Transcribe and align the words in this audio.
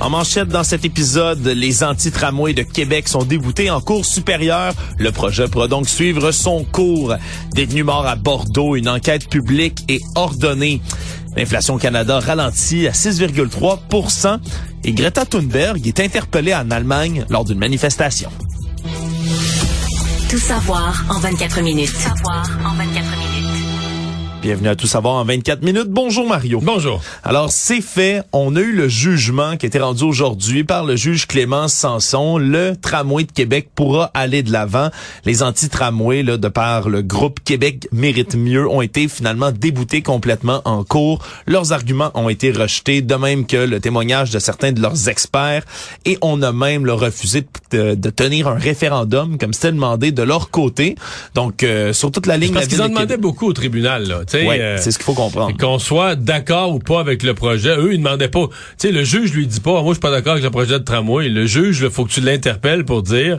En 0.00 0.10
manchette 0.10 0.48
dans 0.48 0.64
cet 0.64 0.84
épisode, 0.84 1.46
les 1.46 1.82
anti-tramways 1.82 2.52
de 2.52 2.62
Québec 2.62 3.08
sont 3.08 3.24
déboutés 3.24 3.70
en 3.70 3.80
cours 3.80 4.04
supérieure. 4.04 4.74
Le 4.98 5.12
projet 5.12 5.48
pourra 5.48 5.68
donc 5.68 5.88
suivre 5.88 6.30
son 6.32 6.64
cours. 6.64 7.14
Détenu 7.54 7.84
mort 7.84 8.06
à 8.06 8.16
Bordeaux, 8.16 8.76
une 8.76 8.88
enquête 8.88 9.28
publique 9.28 9.84
est 9.88 10.02
ordonnée. 10.14 10.82
L'inflation 11.36 11.74
au 11.74 11.78
Canada 11.78 12.20
ralentit 12.20 12.86
à 12.86 12.92
6,3% 12.92 14.38
et 14.84 14.92
Greta 14.92 15.24
Thunberg 15.24 15.86
est 15.86 16.00
interpellée 16.00 16.54
en 16.54 16.70
Allemagne 16.70 17.24
lors 17.30 17.44
d'une 17.44 17.58
manifestation. 17.58 18.30
Tout 20.28 20.38
savoir 20.38 21.04
en 21.08 21.18
24 21.20 21.60
minutes. 21.62 21.92
Tout 21.92 22.00
savoir 22.00 22.48
en 22.66 22.74
24 22.74 22.92
minutes. 22.92 23.13
Bienvenue 24.44 24.68
à 24.68 24.76
Tout 24.76 24.86
savoir 24.86 25.14
en 25.14 25.24
24 25.24 25.62
minutes. 25.62 25.88
Bonjour 25.88 26.28
Mario. 26.28 26.60
Bonjour. 26.62 27.00
Alors 27.22 27.50
c'est 27.50 27.80
fait, 27.80 28.20
on 28.34 28.54
a 28.56 28.60
eu 28.60 28.72
le 28.72 28.88
jugement 28.88 29.56
qui 29.56 29.64
a 29.64 29.68
été 29.68 29.78
rendu 29.78 30.04
aujourd'hui 30.04 30.64
par 30.64 30.84
le 30.84 30.96
juge 30.96 31.26
Clément 31.26 31.66
Sanson. 31.66 32.36
Le 32.36 32.76
tramway 32.76 33.24
de 33.24 33.32
Québec 33.32 33.70
pourra 33.74 34.10
aller 34.12 34.42
de 34.42 34.52
l'avant. 34.52 34.90
Les 35.24 35.42
anti-tramways, 35.42 36.22
là, 36.24 36.36
de 36.36 36.48
par 36.48 36.90
le 36.90 37.00
groupe 37.00 37.40
Québec 37.42 37.88
mérite 37.90 38.34
mieux, 38.34 38.68
ont 38.68 38.82
été 38.82 39.08
finalement 39.08 39.50
déboutés 39.50 40.02
complètement 40.02 40.60
en 40.66 40.84
cours. 40.84 41.24
Leurs 41.46 41.72
arguments 41.72 42.10
ont 42.12 42.28
été 42.28 42.50
rejetés, 42.50 43.00
de 43.00 43.14
même 43.14 43.46
que 43.46 43.56
le 43.56 43.80
témoignage 43.80 44.30
de 44.30 44.38
certains 44.38 44.72
de 44.72 44.82
leurs 44.82 45.08
experts. 45.08 45.64
Et 46.04 46.18
on 46.20 46.42
a 46.42 46.52
même 46.52 46.84
le 46.84 46.92
refusé 46.92 47.46
de, 47.70 47.94
de 47.94 48.10
tenir 48.10 48.48
un 48.48 48.58
référendum, 48.58 49.38
comme 49.38 49.54
c'était 49.54 49.72
demandé 49.72 50.12
de 50.12 50.22
leur 50.22 50.50
côté. 50.50 50.96
Donc 51.34 51.62
euh, 51.62 51.94
sur 51.94 52.12
toute 52.12 52.26
la 52.26 52.36
ligne... 52.36 52.52
Parce 52.52 52.66
qu'ils 52.66 52.82
en 52.82 52.90
demandaient 52.90 53.16
beaucoup 53.16 53.46
au 53.46 53.54
tribunal, 53.54 54.06
là. 54.06 54.20
Ouais, 54.42 54.60
euh, 54.60 54.76
c'est 54.78 54.90
ce 54.90 54.98
qu'il 54.98 55.04
faut 55.04 55.14
comprendre. 55.14 55.56
Qu'on 55.56 55.78
soit 55.78 56.16
d'accord 56.16 56.74
ou 56.74 56.78
pas 56.78 57.00
avec 57.00 57.22
le 57.22 57.34
projet. 57.34 57.76
Eux, 57.76 57.94
ils 57.94 57.98
demandaient 57.98 58.28
pas. 58.28 58.46
Tu 58.78 58.88
sais, 58.88 58.92
le 58.92 59.04
juge 59.04 59.32
lui 59.32 59.46
dit 59.46 59.60
pas, 59.60 59.82
moi, 59.82 59.88
je 59.88 59.94
suis 59.94 60.00
pas 60.00 60.10
d'accord 60.10 60.32
avec 60.32 60.44
le 60.44 60.50
projet 60.50 60.78
de 60.78 60.84
tramway. 60.84 61.28
Le 61.28 61.46
juge, 61.46 61.80
il 61.82 61.90
faut 61.90 62.04
que 62.04 62.10
tu 62.10 62.20
l'interpelles 62.20 62.84
pour 62.84 63.02
dire, 63.02 63.38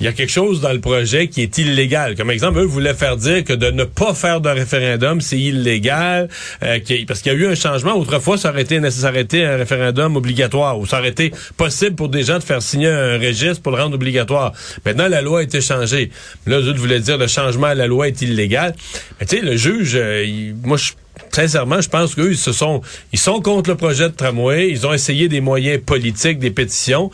il 0.00 0.04
y 0.04 0.08
a 0.08 0.12
quelque 0.12 0.30
chose 0.30 0.60
dans 0.60 0.72
le 0.72 0.80
projet 0.80 1.28
qui 1.28 1.42
est 1.42 1.58
illégal. 1.58 2.16
Comme 2.16 2.30
exemple, 2.30 2.58
eux 2.58 2.64
voulaient 2.64 2.94
faire 2.94 3.16
dire 3.16 3.44
que 3.44 3.52
de 3.52 3.70
ne 3.70 3.84
pas 3.84 4.14
faire 4.14 4.40
de 4.40 4.48
référendum, 4.48 5.20
c'est 5.20 5.38
illégal, 5.38 6.28
euh, 6.62 6.78
parce 7.06 7.20
qu'il 7.20 7.32
y 7.32 7.34
a 7.34 7.38
eu 7.38 7.46
un 7.46 7.54
changement. 7.54 7.94
Autrefois, 7.96 8.38
ça 8.38 8.50
aurait 8.50 8.62
été 8.62 8.76
été 8.76 9.44
un 9.44 9.56
référendum 9.56 10.16
obligatoire, 10.16 10.78
ou 10.78 10.86
ça 10.86 10.98
aurait 10.98 11.08
été 11.08 11.32
possible 11.56 11.96
pour 11.96 12.08
des 12.08 12.22
gens 12.22 12.38
de 12.38 12.44
faire 12.44 12.62
signer 12.62 12.88
un 12.88 13.18
registre 13.18 13.62
pour 13.62 13.72
le 13.72 13.82
rendre 13.82 13.94
obligatoire. 13.94 14.52
Maintenant, 14.84 15.08
la 15.08 15.22
loi 15.22 15.40
a 15.40 15.42
été 15.42 15.60
changée. 15.60 16.10
Là, 16.46 16.60
eux 16.60 16.72
voulaient 16.74 17.00
dire 17.00 17.18
le 17.18 17.26
changement 17.26 17.68
à 17.68 17.74
la 17.74 17.86
loi 17.86 18.08
est 18.08 18.22
illégal. 18.22 18.74
Mais 19.18 19.26
tu 19.26 19.36
sais, 19.36 19.42
le 19.42 19.56
juge, 19.56 19.92
euh, 19.96 20.52
moi, 20.62 20.76
je 20.76 20.92
sincèrement, 21.32 21.80
je 21.80 21.88
pense 21.88 22.14
qu'eux, 22.14 22.32
ils 22.32 22.80
ils 23.12 23.18
sont 23.18 23.40
contre 23.40 23.70
le 23.70 23.76
projet 23.76 24.08
de 24.08 24.14
tramway. 24.14 24.70
Ils 24.70 24.86
ont 24.86 24.92
essayé 24.92 25.28
des 25.28 25.40
moyens 25.40 25.80
politiques, 25.84 26.38
des 26.38 26.50
pétitions. 26.50 27.10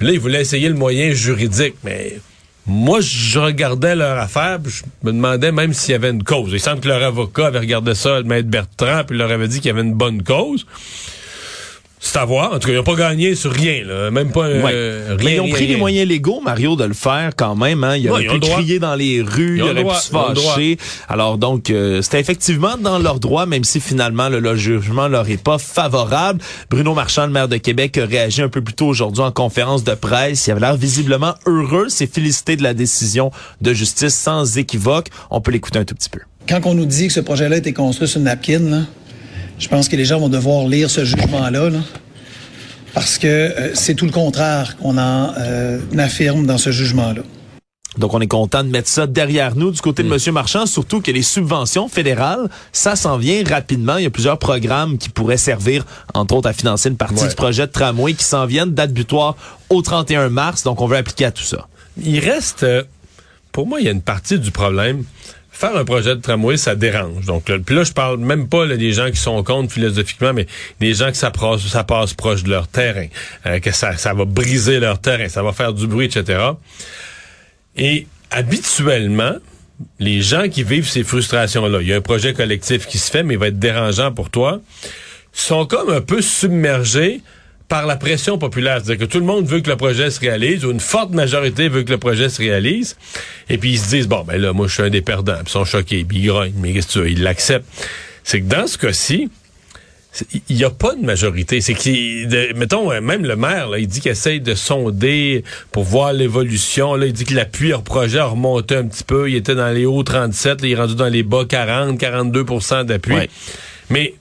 Puis 0.00 0.06
là, 0.06 0.14
ils 0.14 0.18
voulaient 0.18 0.40
essayer 0.40 0.66
le 0.70 0.76
moyen 0.76 1.12
juridique. 1.12 1.74
Mais 1.84 2.20
moi, 2.66 3.00
je 3.02 3.38
regardais 3.38 3.94
leur 3.94 4.16
affaire, 4.16 4.58
je 4.64 4.82
me 5.02 5.12
demandais 5.12 5.52
même 5.52 5.74
s'il 5.74 5.92
y 5.92 5.94
avait 5.94 6.08
une 6.08 6.24
cause. 6.24 6.52
Il 6.54 6.58
semble 6.58 6.80
que 6.80 6.88
leur 6.88 7.02
avocat 7.02 7.48
avait 7.48 7.58
regardé 7.58 7.94
ça, 7.94 8.16
le 8.16 8.24
maître 8.24 8.48
Bertrand, 8.48 9.02
puis 9.06 9.18
leur 9.18 9.30
avait 9.30 9.46
dit 9.46 9.58
qu'il 9.58 9.66
y 9.66 9.70
avait 9.70 9.82
une 9.82 9.92
bonne 9.92 10.22
cause. 10.22 10.64
C'est 12.02 12.18
à 12.18 12.24
voir. 12.24 12.54
En 12.54 12.58
tout 12.58 12.66
cas, 12.68 12.72
ils 12.72 12.76
n'ont 12.76 12.82
pas 12.82 12.94
gagné 12.94 13.34
sur 13.34 13.52
rien, 13.52 13.84
là. 13.84 14.10
Même 14.10 14.32
pas 14.32 14.46
euh, 14.46 15.16
rien. 15.18 15.24
Mais 15.24 15.34
ils 15.34 15.40
ont 15.40 15.44
rien, 15.44 15.52
pris 15.54 15.64
rien. 15.66 15.74
les 15.74 15.78
moyens 15.78 16.08
légaux, 16.08 16.40
Mario, 16.40 16.74
de 16.74 16.84
le 16.84 16.94
faire 16.94 17.32
quand 17.36 17.54
même. 17.54 17.84
Hein. 17.84 17.96
Il 17.96 18.06
Ouais, 18.06 18.10
aurait 18.12 18.24
ils 18.24 18.30
ont 18.30 18.40
pu 18.40 18.48
crier 18.48 18.78
dans 18.78 18.94
les 18.94 19.20
rues, 19.20 19.60
Ils 19.62 19.74
droit. 19.82 19.94
pu 19.94 20.00
se 20.00 20.10
fâcher. 20.10 20.78
Alors 21.08 21.36
donc, 21.36 21.68
euh, 21.68 22.00
c'était 22.00 22.18
effectivement 22.18 22.78
dans 22.80 22.98
leur 22.98 23.20
droit, 23.20 23.44
même 23.44 23.64
si 23.64 23.80
finalement 23.80 24.30
le, 24.30 24.40
le 24.40 24.56
jugement 24.56 25.08
leur 25.08 25.28
est 25.28 25.42
pas 25.42 25.58
favorable. 25.58 26.40
Bruno 26.70 26.94
Marchand, 26.94 27.26
le 27.26 27.32
maire 27.32 27.48
de 27.48 27.58
Québec, 27.58 27.98
a 27.98 28.06
réagi 28.06 28.40
un 28.40 28.48
peu 28.48 28.62
plus 28.62 28.74
tôt 28.74 28.86
aujourd'hui 28.86 29.22
en 29.22 29.30
conférence 29.30 29.84
de 29.84 29.92
presse. 29.94 30.46
Il 30.46 30.52
avait 30.52 30.60
l'air 30.60 30.76
visiblement 30.76 31.34
heureux, 31.46 31.90
s'est 31.90 32.06
félicité 32.10 32.56
de 32.56 32.62
la 32.62 32.72
décision 32.72 33.30
de 33.60 33.74
justice 33.74 34.14
sans 34.14 34.56
équivoque. 34.56 35.08
On 35.30 35.42
peut 35.42 35.50
l'écouter 35.50 35.78
un 35.78 35.84
tout 35.84 35.94
petit 35.94 36.08
peu. 36.08 36.20
Quand 36.48 36.60
on 36.64 36.74
nous 36.74 36.86
dit 36.86 37.08
que 37.08 37.12
ce 37.12 37.20
projet-là 37.20 37.56
a 37.56 37.58
été 37.58 37.74
construit 37.74 38.08
sur 38.08 38.18
une 38.18 38.24
napkin, 38.24 38.58
là, 38.60 38.78
je 39.60 39.68
pense 39.68 39.88
que 39.88 39.94
les 39.96 40.04
gens 40.04 40.18
vont 40.18 40.28
devoir 40.28 40.66
lire 40.66 40.90
ce 40.90 41.04
jugement-là, 41.04 41.70
là, 41.70 41.78
parce 42.94 43.18
que 43.18 43.26
euh, 43.28 43.70
c'est 43.74 43.94
tout 43.94 44.06
le 44.06 44.10
contraire 44.10 44.76
qu'on 44.78 44.98
en 44.98 45.32
euh, 45.38 45.78
affirme 45.98 46.46
dans 46.46 46.58
ce 46.58 46.70
jugement-là. 46.72 47.22
Donc, 47.98 48.14
on 48.14 48.20
est 48.20 48.28
content 48.28 48.62
de 48.62 48.68
mettre 48.68 48.88
ça 48.88 49.08
derrière 49.08 49.56
nous 49.56 49.72
du 49.72 49.80
côté 49.80 50.04
de 50.04 50.08
Monsieur 50.08 50.30
Marchand, 50.30 50.64
surtout 50.64 51.00
que 51.00 51.10
les 51.10 51.22
subventions 51.22 51.88
fédérales, 51.88 52.48
ça 52.72 52.94
s'en 52.94 53.16
vient 53.18 53.42
rapidement. 53.44 53.96
Il 53.96 54.04
y 54.04 54.06
a 54.06 54.10
plusieurs 54.10 54.38
programmes 54.38 54.96
qui 54.96 55.08
pourraient 55.08 55.36
servir, 55.36 55.84
entre 56.14 56.36
autres, 56.36 56.48
à 56.48 56.52
financer 56.52 56.88
une 56.88 56.96
partie 56.96 57.22
Ouais. 57.22 57.28
du 57.28 57.34
projet 57.34 57.66
de 57.66 57.72
tramway 57.72 58.14
qui 58.14 58.24
s'en 58.24 58.46
viennent, 58.46 58.70
date 58.74 58.92
butoir 58.92 59.34
au 59.70 59.82
31 59.82 60.28
mars. 60.28 60.62
Donc, 60.62 60.80
on 60.80 60.86
veut 60.86 60.96
appliquer 60.98 61.24
à 61.26 61.30
tout 61.32 61.42
ça. 61.42 61.66
Il 62.02 62.20
reste, 62.20 62.62
euh, 62.62 62.84
pour 63.50 63.66
moi, 63.66 63.80
il 63.80 63.86
y 63.86 63.88
a 63.88 63.92
une 63.92 64.02
partie 64.02 64.38
du 64.38 64.52
problème. 64.52 65.02
Faire 65.60 65.76
un 65.76 65.84
projet 65.84 66.16
de 66.16 66.22
tramway, 66.22 66.56
ça 66.56 66.74
dérange. 66.74 67.26
Donc, 67.26 67.50
là, 67.50 67.58
puis 67.58 67.74
là, 67.74 67.84
je 67.84 67.92
parle 67.92 68.16
même 68.16 68.48
pas 68.48 68.64
là, 68.64 68.78
des 68.78 68.92
gens 68.92 69.10
qui 69.10 69.18
sont 69.18 69.42
contre 69.44 69.70
philosophiquement, 69.70 70.32
mais 70.32 70.46
des 70.80 70.94
gens 70.94 71.10
que 71.10 71.18
ça 71.18 71.30
passe, 71.30 71.60
ça 71.66 71.84
proche 71.84 72.44
de 72.44 72.48
leur 72.48 72.66
terrain, 72.66 73.08
euh, 73.44 73.60
que 73.60 73.70
ça, 73.70 73.94
ça 73.98 74.14
va 74.14 74.24
briser 74.24 74.80
leur 74.80 74.98
terrain, 75.02 75.28
ça 75.28 75.42
va 75.42 75.52
faire 75.52 75.74
du 75.74 75.86
bruit, 75.86 76.06
etc. 76.06 76.38
Et 77.76 78.06
habituellement, 78.30 79.34
les 79.98 80.22
gens 80.22 80.48
qui 80.48 80.62
vivent 80.62 80.88
ces 80.88 81.04
frustrations-là, 81.04 81.82
il 81.82 81.88
y 81.88 81.92
a 81.92 81.96
un 81.96 82.00
projet 82.00 82.32
collectif 82.32 82.86
qui 82.86 82.96
se 82.96 83.10
fait, 83.10 83.22
mais 83.22 83.34
il 83.34 83.40
va 83.40 83.48
être 83.48 83.58
dérangeant 83.58 84.12
pour 84.12 84.30
toi, 84.30 84.62
sont 85.34 85.66
comme 85.66 85.90
un 85.90 86.00
peu 86.00 86.22
submergés 86.22 87.20
par 87.70 87.86
la 87.86 87.96
pression 87.96 88.36
populaire. 88.36 88.80
C'est-à-dire 88.84 89.06
que 89.06 89.10
tout 89.10 89.20
le 89.20 89.24
monde 89.24 89.46
veut 89.46 89.60
que 89.60 89.70
le 89.70 89.76
projet 89.76 90.10
se 90.10 90.20
réalise, 90.20 90.64
ou 90.66 90.70
une 90.72 90.80
forte 90.80 91.12
majorité 91.12 91.68
veut 91.68 91.84
que 91.84 91.90
le 91.92 91.98
projet 91.98 92.28
se 92.28 92.38
réalise, 92.42 92.96
et 93.48 93.56
puis 93.56 93.70
ils 93.70 93.78
se 93.78 93.88
disent, 93.88 94.08
bon, 94.08 94.24
ben 94.26 94.38
là, 94.38 94.52
moi, 94.52 94.66
je 94.66 94.74
suis 94.74 94.82
un 94.82 94.90
des 94.90 95.00
perdants, 95.00 95.34
puis 95.36 95.44
ils 95.46 95.52
sont 95.52 95.64
choqués, 95.64 96.04
puis 96.04 96.18
ils 96.18 96.26
grognent, 96.26 96.52
mais 96.58 96.72
qu'est-ce 96.74 96.88
que 96.88 96.92
tu 96.92 96.98
veux, 96.98 97.10
ils 97.10 97.22
l'acceptent. 97.22 97.64
C'est 98.24 98.40
que 98.42 98.46
dans 98.46 98.66
ce 98.66 98.76
cas-ci, 98.76 99.30
il 100.48 100.56
n'y 100.56 100.64
a 100.64 100.70
pas 100.70 100.96
de 100.96 101.02
majorité. 101.02 101.60
C'est 101.60 101.74
qu'il, 101.74 102.26
de- 102.26 102.52
mettons, 102.56 102.90
euh, 102.90 103.00
même 103.00 103.24
le 103.24 103.36
maire, 103.36 103.68
là, 103.68 103.78
il 103.78 103.86
dit 103.86 104.00
qu'il 104.00 104.10
essaye 104.10 104.40
de 104.40 104.56
sonder 104.56 105.44
pour 105.70 105.84
voir 105.84 106.12
l'évolution. 106.12 106.96
Là, 106.96 107.06
il 107.06 107.12
dit 107.12 107.24
que 107.24 107.34
l'appui 107.34 107.72
au 107.72 107.80
projet 107.80 108.18
a 108.18 108.24
remonté 108.24 108.74
un 108.74 108.84
petit 108.86 109.04
peu. 109.04 109.30
Il 109.30 109.36
était 109.36 109.54
dans 109.54 109.70
les 109.70 109.86
hauts 109.86 110.02
37, 110.02 110.62
là, 110.62 110.66
il 110.68 110.72
est 110.72 110.76
rendu 110.76 110.96
dans 110.96 111.06
les 111.08 111.22
bas 111.22 111.44
40, 111.48 111.96
42% 112.00 112.84
d'appui. 112.86 113.14
Ouais. 113.14 113.30
Mais 113.88 114.14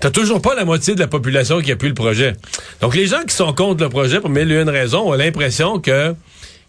t'as 0.00 0.10
toujours 0.10 0.40
pas 0.40 0.54
la 0.54 0.64
moitié 0.64 0.94
de 0.94 1.00
la 1.00 1.06
population 1.06 1.60
qui 1.60 1.72
appuie 1.72 1.88
le 1.88 1.94
projet. 1.94 2.34
Donc 2.80 2.94
les 2.94 3.06
gens 3.06 3.22
qui 3.26 3.34
sont 3.34 3.52
contre 3.52 3.82
le 3.82 3.88
projet, 3.88 4.20
pour 4.20 4.30
mille 4.30 4.50
et 4.52 4.60
une 4.60 4.68
raisons, 4.68 5.10
ont 5.10 5.14
l'impression 5.14 5.78
que 5.78 6.14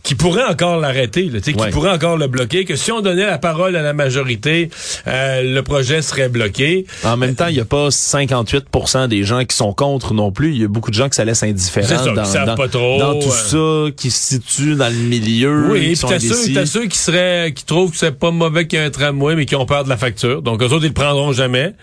qui 0.05 0.15
pourrait 0.15 0.45
encore 0.45 0.79
l'arrêter, 0.79 1.23
là, 1.23 1.41
tu 1.41 1.51
sais, 1.51 1.59
Ouais. 1.59 1.65
qui 1.65 1.71
pourrait 1.73 1.89
encore 1.91 2.15
le 2.15 2.27
bloquer, 2.27 2.63
que 2.63 2.75
si 2.75 2.91
on 2.91 3.01
donnait 3.01 3.25
la 3.25 3.39
parole 3.39 3.75
à 3.75 3.81
la 3.81 3.91
majorité, 3.93 4.69
euh, 5.07 5.41
le 5.41 5.61
projet 5.63 6.01
serait 6.03 6.29
bloqué. 6.29 6.85
En 7.03 7.17
même 7.17 7.33
temps, 7.35 7.47
il 7.47 7.55
n'y 7.55 7.59
a 7.59 7.65
pas 7.65 7.89
58% 7.89 9.07
des 9.07 9.23
gens 9.23 9.43
qui 9.45 9.55
sont 9.55 9.73
contre 9.73 10.13
non 10.13 10.31
plus. 10.31 10.51
Il 10.53 10.61
y 10.61 10.63
a 10.63 10.67
beaucoup 10.67 10.91
de 10.91 10.95
gens 10.95 11.09
que 11.09 11.15
ça 11.15 11.25
laisse 11.25 11.39
C'est 11.39 11.49
indifférents 11.49 11.87
ça, 11.87 12.09
qui 12.09 12.13
dans, 12.15 12.23
savent 12.23 12.45
dans- 12.45 12.55
pas 12.55 12.67
trop, 12.67 12.99
dans 12.99 13.19
tout 13.19 13.29
euh. 13.29 13.87
ça, 13.87 13.91
qui 13.97 14.11
se 14.11 14.35
situent 14.35 14.75
dans 14.75 14.89
le 14.89 14.95
milieu. 15.09 15.71
Oui, 15.71 15.89
qui 15.89 15.95
sont 15.95 16.07
t'as 16.07 16.19
ceux, 16.19 16.33
indécis. 16.33 16.53
t'as 16.53 16.65
ceux 16.67 16.85
qui 16.85 16.97
seraient, 16.99 17.51
qui 17.55 17.65
trouvent 17.65 17.89
que 17.91 17.97
c'est 17.97 18.11
pas 18.17 18.29
mauvais 18.31 18.67
qu'il 18.67 18.77
y 18.77 18.81
ait 18.83 18.85
un 18.85 18.89
tramway, 18.91 19.35
mais 19.35 19.45
qui 19.47 19.55
ont 19.55 19.65
peur 19.65 19.83
de 19.83 19.89
la 19.89 19.97
facture. 19.97 20.43
Donc, 20.43 20.61
eux 20.61 20.65
autres, 20.67 20.85
ils 20.85 20.89
le 20.89 20.93
prendront 20.93 21.31
jamais. 21.33 21.73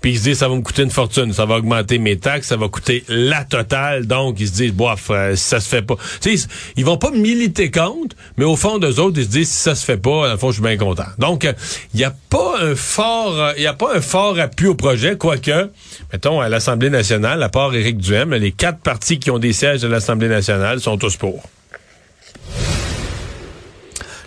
Puis 0.00 0.12
ils 0.12 0.18
se 0.18 0.22
disent, 0.22 0.38
ça 0.38 0.48
va 0.48 0.54
me 0.54 0.62
coûter 0.62 0.82
une 0.82 0.90
fortune, 0.90 1.32
ça 1.32 1.46
va 1.46 1.56
augmenter 1.56 1.98
mes 1.98 2.16
taxes, 2.16 2.46
ça 2.48 2.56
va 2.56 2.68
coûter 2.68 3.02
la 3.08 3.44
totale. 3.44 4.06
Donc, 4.06 4.36
ils 4.38 4.46
se 4.46 4.52
disent, 4.52 4.72
bof, 4.72 5.08
euh, 5.10 5.34
ça 5.34 5.58
se 5.58 5.68
fait 5.68 5.82
pas. 5.82 5.96
Tu 6.20 6.36
sais, 6.38 6.46
ils- 6.46 6.80
ils 6.82 6.84
vont 6.84 6.96
pas 6.96 7.10
militer 7.10 7.70
mais 8.36 8.44
au 8.44 8.56
fond 8.56 8.78
d'eux 8.78 9.00
autres, 9.00 9.18
ils 9.18 9.24
se 9.24 9.30
disent, 9.30 9.50
si 9.50 9.62
ça 9.62 9.74
se 9.74 9.84
fait 9.84 9.96
pas, 9.96 10.26
dans 10.26 10.32
le 10.32 10.38
fond, 10.38 10.48
je 10.48 10.54
suis 10.54 10.62
bien 10.62 10.76
content. 10.76 11.06
Donc, 11.18 11.44
il 11.44 11.96
n'y 11.96 12.04
a 12.04 12.14
pas 12.30 12.60
un 12.60 12.74
fort, 12.74 13.52
il 13.56 13.62
y 13.62 13.66
a 13.66 13.74
pas 13.74 13.96
un 13.96 14.00
fort 14.00 14.38
appui 14.38 14.66
au 14.66 14.74
projet, 14.74 15.16
quoique, 15.16 15.70
mettons, 16.12 16.40
à 16.40 16.48
l'Assemblée 16.48 16.90
nationale, 16.90 17.42
à 17.42 17.48
part 17.48 17.74
Éric 17.74 17.98
Duhem, 17.98 18.34
les 18.34 18.52
quatre 18.52 18.78
partis 18.78 19.18
qui 19.18 19.30
ont 19.30 19.38
des 19.38 19.52
sièges 19.52 19.84
à 19.84 19.88
l'Assemblée 19.88 20.28
nationale 20.28 20.80
sont 20.80 20.96
tous 20.96 21.16
pour. 21.16 21.42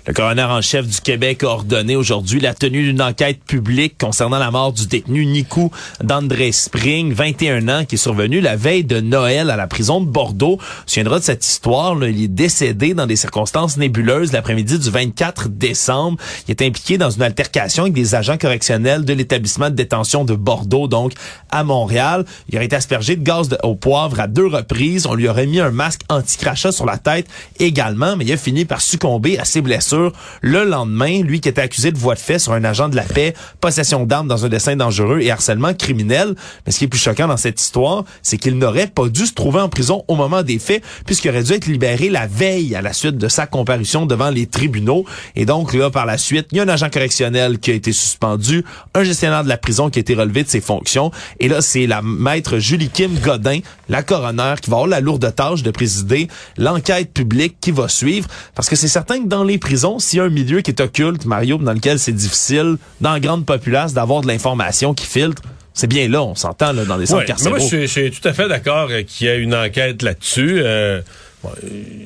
Le 0.07 0.13
coroner 0.13 0.43
en 0.43 0.61
chef 0.61 0.87
du 0.87 1.01
Québec 1.01 1.41
a 1.41 1.47
ordonné 1.47 1.95
aujourd'hui 1.95 2.39
la 2.39 2.53
tenue 2.53 2.83
d'une 2.83 3.01
enquête 3.01 3.43
publique 3.43 3.97
concernant 3.97 4.37
la 4.37 4.51
mort 4.51 4.71
du 4.71 4.85
détenu 4.85 5.25
Nico 5.25 5.71
d'André 5.99 6.51
Spring, 6.51 7.11
21 7.11 7.67
ans, 7.69 7.85
qui 7.85 7.95
est 7.95 7.97
survenu 7.97 8.39
la 8.39 8.55
veille 8.55 8.83
de 8.83 8.99
Noël 8.99 9.49
à 9.49 9.55
la 9.55 9.65
prison 9.65 10.01
de 10.01 10.05
Bordeaux. 10.05 10.59
On 10.59 10.87
se 10.87 10.99
de 10.99 11.19
cette 11.21 11.43
histoire. 11.43 11.95
Là. 11.95 12.07
Il 12.09 12.21
est 12.21 12.27
décédé 12.27 12.93
dans 12.93 13.07
des 13.07 13.15
circonstances 13.15 13.77
nébuleuses 13.77 14.31
l'après-midi 14.31 14.77
du 14.77 14.91
24 14.91 15.49
décembre. 15.49 16.19
Il 16.47 16.51
est 16.51 16.61
impliqué 16.61 16.99
dans 16.99 17.09
une 17.09 17.23
altercation 17.23 17.83
avec 17.83 17.95
des 17.95 18.13
agents 18.13 18.37
correctionnels 18.37 19.05
de 19.05 19.13
l'établissement 19.13 19.71
de 19.71 19.75
détention 19.75 20.23
de 20.23 20.35
Bordeaux, 20.35 20.87
donc 20.87 21.13
à 21.49 21.63
Montréal. 21.63 22.25
Il 22.49 22.55
aurait 22.57 22.65
été 22.65 22.75
aspergé 22.75 23.15
de 23.15 23.23
gaz 23.23 23.49
de, 23.49 23.57
au 23.63 23.73
poivre 23.73 24.19
à 24.19 24.27
deux 24.27 24.45
reprises. 24.45 25.07
On 25.07 25.15
lui 25.15 25.27
aurait 25.27 25.47
mis 25.47 25.59
un 25.59 25.71
masque 25.71 26.01
anti-crachat 26.09 26.71
sur 26.71 26.85
la 26.85 26.99
tête 26.99 27.25
également, 27.57 28.15
mais 28.15 28.25
il 28.25 28.33
a 28.33 28.37
fini 28.37 28.65
par 28.65 28.81
succomber 28.81 29.39
à 29.39 29.45
ses 29.45 29.61
blessures 29.61 29.94
le 30.41 30.63
lendemain. 30.63 31.21
Lui 31.21 31.41
qui 31.41 31.49
était 31.49 31.61
accusé 31.61 31.91
de 31.91 31.97
voie 31.97 32.15
de 32.15 32.19
fait 32.19 32.39
sur 32.39 32.53
un 32.53 32.63
agent 32.63 32.89
de 32.89 32.95
la 32.95 33.03
paix, 33.03 33.33
possession 33.61 34.05
d'armes 34.05 34.27
dans 34.27 34.45
un 34.45 34.49
dessin 34.49 34.75
dangereux 34.75 35.19
et 35.21 35.31
harcèlement 35.31 35.73
criminel. 35.73 36.35
Mais 36.65 36.71
ce 36.71 36.79
qui 36.79 36.85
est 36.85 36.87
plus 36.87 36.99
choquant 36.99 37.27
dans 37.27 37.37
cette 37.37 37.59
histoire, 37.59 38.03
c'est 38.21 38.37
qu'il 38.37 38.57
n'aurait 38.57 38.87
pas 38.87 39.09
dû 39.09 39.25
se 39.25 39.33
trouver 39.33 39.59
en 39.59 39.69
prison 39.69 40.03
au 40.07 40.15
moment 40.15 40.43
des 40.43 40.59
faits, 40.59 40.83
puisqu'il 41.05 41.29
aurait 41.29 41.43
dû 41.43 41.53
être 41.53 41.67
libéré 41.67 42.09
la 42.09 42.27
veille 42.27 42.75
à 42.75 42.81
la 42.81 42.93
suite 42.93 43.17
de 43.17 43.27
sa 43.27 43.47
comparution 43.47 44.05
devant 44.05 44.29
les 44.29 44.47
tribunaux. 44.47 45.05
Et 45.35 45.45
donc 45.45 45.73
là, 45.73 45.89
par 45.89 46.05
la 46.05 46.17
suite, 46.17 46.47
il 46.51 46.57
y 46.57 46.59
a 46.59 46.63
un 46.63 46.69
agent 46.69 46.89
correctionnel 46.89 47.59
qui 47.59 47.71
a 47.71 47.73
été 47.73 47.91
suspendu, 47.91 48.63
un 48.93 49.03
gestionnaire 49.03 49.43
de 49.43 49.49
la 49.49 49.57
prison 49.57 49.89
qui 49.89 49.99
a 49.99 50.01
été 50.01 50.15
relevé 50.15 50.43
de 50.43 50.49
ses 50.49 50.61
fonctions. 50.61 51.11
Et 51.39 51.47
là, 51.47 51.61
c'est 51.61 51.87
la 51.87 52.01
maître 52.01 52.57
Julie 52.57 52.89
Kim 52.89 53.17
Godin, 53.19 53.59
la 53.89 54.03
coroner, 54.03 54.55
qui 54.61 54.69
va 54.69 54.77
avoir 54.77 54.87
la 54.87 54.99
lourde 54.99 55.33
tâche 55.35 55.63
de 55.63 55.71
présider 55.71 56.27
l'enquête 56.57 57.13
publique 57.13 57.57
qui 57.61 57.71
va 57.71 57.87
suivre. 57.87 58.27
Parce 58.55 58.69
que 58.69 58.75
c'est 58.75 58.87
certain 58.87 59.21
que 59.21 59.27
dans 59.27 59.43
les 59.43 59.57
prisons, 59.57 59.84
s'il 59.99 60.17
y 60.17 60.19
a 60.21 60.25
un 60.25 60.29
milieu 60.29 60.61
qui 60.61 60.71
est 60.71 60.81
occulte, 60.81 61.25
Mario, 61.25 61.57
dans 61.57 61.73
lequel 61.73 61.99
c'est 61.99 62.11
difficile, 62.11 62.77
dans 63.01 63.13
la 63.13 63.19
grande 63.19 63.45
populace, 63.45 63.93
d'avoir 63.93 64.21
de 64.21 64.27
l'information 64.27 64.93
qui 64.93 65.05
filtre, 65.05 65.41
c'est 65.73 65.87
bien 65.87 66.07
là, 66.07 66.23
on 66.23 66.35
s'entend 66.35 66.71
là, 66.71 66.85
dans 66.85 66.95
les 66.97 67.05
centres 67.05 67.21
Ouais, 67.21 67.25
carcéraux. 67.25 67.57
moi, 67.57 67.59
je, 67.59 67.65
suis- 67.67 67.81
je 67.81 67.85
suis 67.87 68.11
tout 68.11 68.27
à 68.27 68.33
fait 68.33 68.47
d'accord 68.47 68.87
euh, 68.89 69.01
qu'il 69.03 69.27
y 69.27 69.29
ait 69.29 69.39
une 69.39 69.53
enquête 69.53 70.01
là-dessus. 70.03 70.61
Euh, 70.63 71.01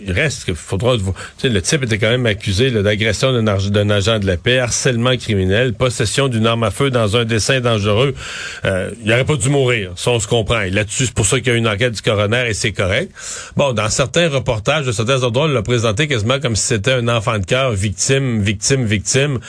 il 0.05 0.11
reste 0.11 0.45
qu'il 0.45 0.55
faudra... 0.55 0.95
Le 1.43 1.61
type 1.61 1.83
était 1.83 1.97
quand 1.97 2.09
même 2.09 2.25
accusé 2.25 2.71
d'agression 2.71 3.31
d'un 3.31 3.89
agent 3.89 4.19
de 4.19 4.25
la 4.25 4.37
paix, 4.37 4.59
harcèlement 4.59 5.15
criminel, 5.17 5.73
possession 5.73 6.27
d'une 6.27 6.45
arme 6.45 6.63
à 6.63 6.71
feu 6.71 6.89
dans 6.89 7.17
un 7.17 7.25
dessin 7.25 7.59
dangereux. 7.59 8.13
Euh, 8.65 8.91
il 9.01 9.09
n'aurait 9.09 9.25
pas 9.25 9.35
dû 9.35 9.49
mourir, 9.49 9.91
ça 9.95 10.11
on 10.11 10.19
se 10.19 10.27
comprend. 10.27 10.61
Là-dessus, 10.69 11.07
c'est 11.07 11.13
pour 11.13 11.25
ça 11.25 11.39
qu'il 11.39 11.47
y 11.47 11.55
a 11.55 11.57
une 11.57 11.67
enquête 11.67 11.93
du 11.93 12.01
coroner 12.01 12.45
et 12.47 12.53
c'est 12.53 12.71
correct. 12.71 13.11
Bon, 13.55 13.73
dans 13.73 13.89
certains 13.89 14.29
reportages 14.29 14.85
de 14.85 14.91
certains 14.91 15.23
endroits, 15.23 15.45
on 15.45 15.47
l'a 15.47 15.61
présenté 15.61 16.07
quasiment 16.07 16.39
comme 16.39 16.55
si 16.55 16.65
c'était 16.65 16.93
un 16.93 17.07
enfant 17.07 17.37
de 17.39 17.45
cœur, 17.45 17.71
victime, 17.71 18.41
victime, 18.41 18.85
victime. 18.85 19.39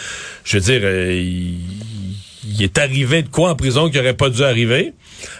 Je 0.44 0.58
veux 0.58 0.62
dire, 0.62 0.80
euh, 0.82 1.12
il 1.12 2.62
est 2.62 2.78
arrivé 2.78 3.22
de 3.22 3.28
quoi 3.28 3.50
en 3.50 3.56
prison 3.56 3.90
qui 3.90 3.98
aurait 3.98 4.14
pas 4.14 4.30
dû 4.30 4.42
arriver? 4.42 4.92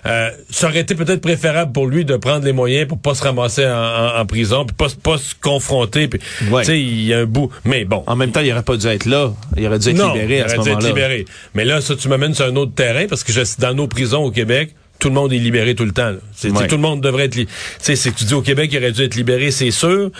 Euh, 0.06 0.31
ça 0.50 0.69
aurait 0.69 0.81
été 0.81 0.94
peut-être 0.94 1.21
préférable 1.21 1.73
pour 1.73 1.87
lui 1.87 2.05
de 2.05 2.17
prendre 2.17 2.44
les 2.44 2.53
moyens 2.53 2.87
pour 2.88 2.99
pas 2.99 3.15
se 3.15 3.23
ramasser 3.23 3.67
en, 3.67 3.71
en- 3.71 4.21
en 4.21 4.27
prison, 4.27 4.65
puis 4.65 4.75
pas, 4.77 4.88
se- 4.88 4.97
pas 4.97 5.19
se 5.19 5.35
confronter. 5.41 6.09
Puis, 6.09 6.21
Ouais. 6.50 6.62
Tu 6.62 6.67
sais, 6.67 6.81
il 6.81 7.05
y 7.05 7.15
a 7.15 7.19
un 7.21 7.27
bout. 7.27 7.50
Mais 7.65 7.85
bon. 7.85 8.03
En 8.06 8.17
même 8.17 8.32
temps, 8.32 8.41
il 8.41 8.50
aurait 8.53 8.62
pas 8.62 8.77
dû 8.77 8.87
être 8.87 9.06
là. 9.06 9.32
Il 9.56 9.67
aurait 9.67 9.79
dû 9.79 9.88
être 9.91 9.97
non, 9.97 10.12
libéré 10.15 10.38
il 10.38 10.43
à 10.43 10.49
ce 10.49 10.55
aurait 10.56 10.65
dû 10.65 10.71
être 10.71 10.77
moment-là. 10.77 10.88
libéré. 10.88 11.25
Mais 11.55 11.65
là, 11.65 11.81
ça, 11.81 11.94
tu 11.97 12.09
m'amènes 12.09 12.35
sur 12.35 12.47
un 12.47 12.56
autre 12.56 12.75
terrain 12.75 13.06
parce 13.09 13.23
que 13.25 13.32
je, 13.32 13.41
dans 13.59 13.75
nos 13.75 13.87
prisons 13.87 14.25
au 14.25 14.31
Québec, 14.31 14.75
tout 15.00 15.08
le 15.08 15.14
monde 15.14 15.32
est 15.32 15.38
libéré 15.38 15.75
tout 15.75 15.85
le 15.85 15.91
temps. 15.93 16.11
là. 16.11 16.17
C'est, 16.37 16.50
Ouais. 16.50 16.67
Tout 16.69 16.76
le 16.76 16.82
monde 16.82 17.00
devrait 17.00 17.25
être... 17.25 17.35
li- 17.35 17.47
Tu 17.47 17.52
sais, 17.81 17.97
c'est 17.97 18.11
que 18.12 18.17
tu 18.19 18.25
dis 18.25 18.35
au 18.35 18.43
Québec, 18.43 18.70
il 18.73 18.79
aurait 18.79 18.93
dû 18.93 19.02
être 19.02 19.14
libéré, 19.17 19.50
c'est 19.50 19.70
sûr. 19.73 20.11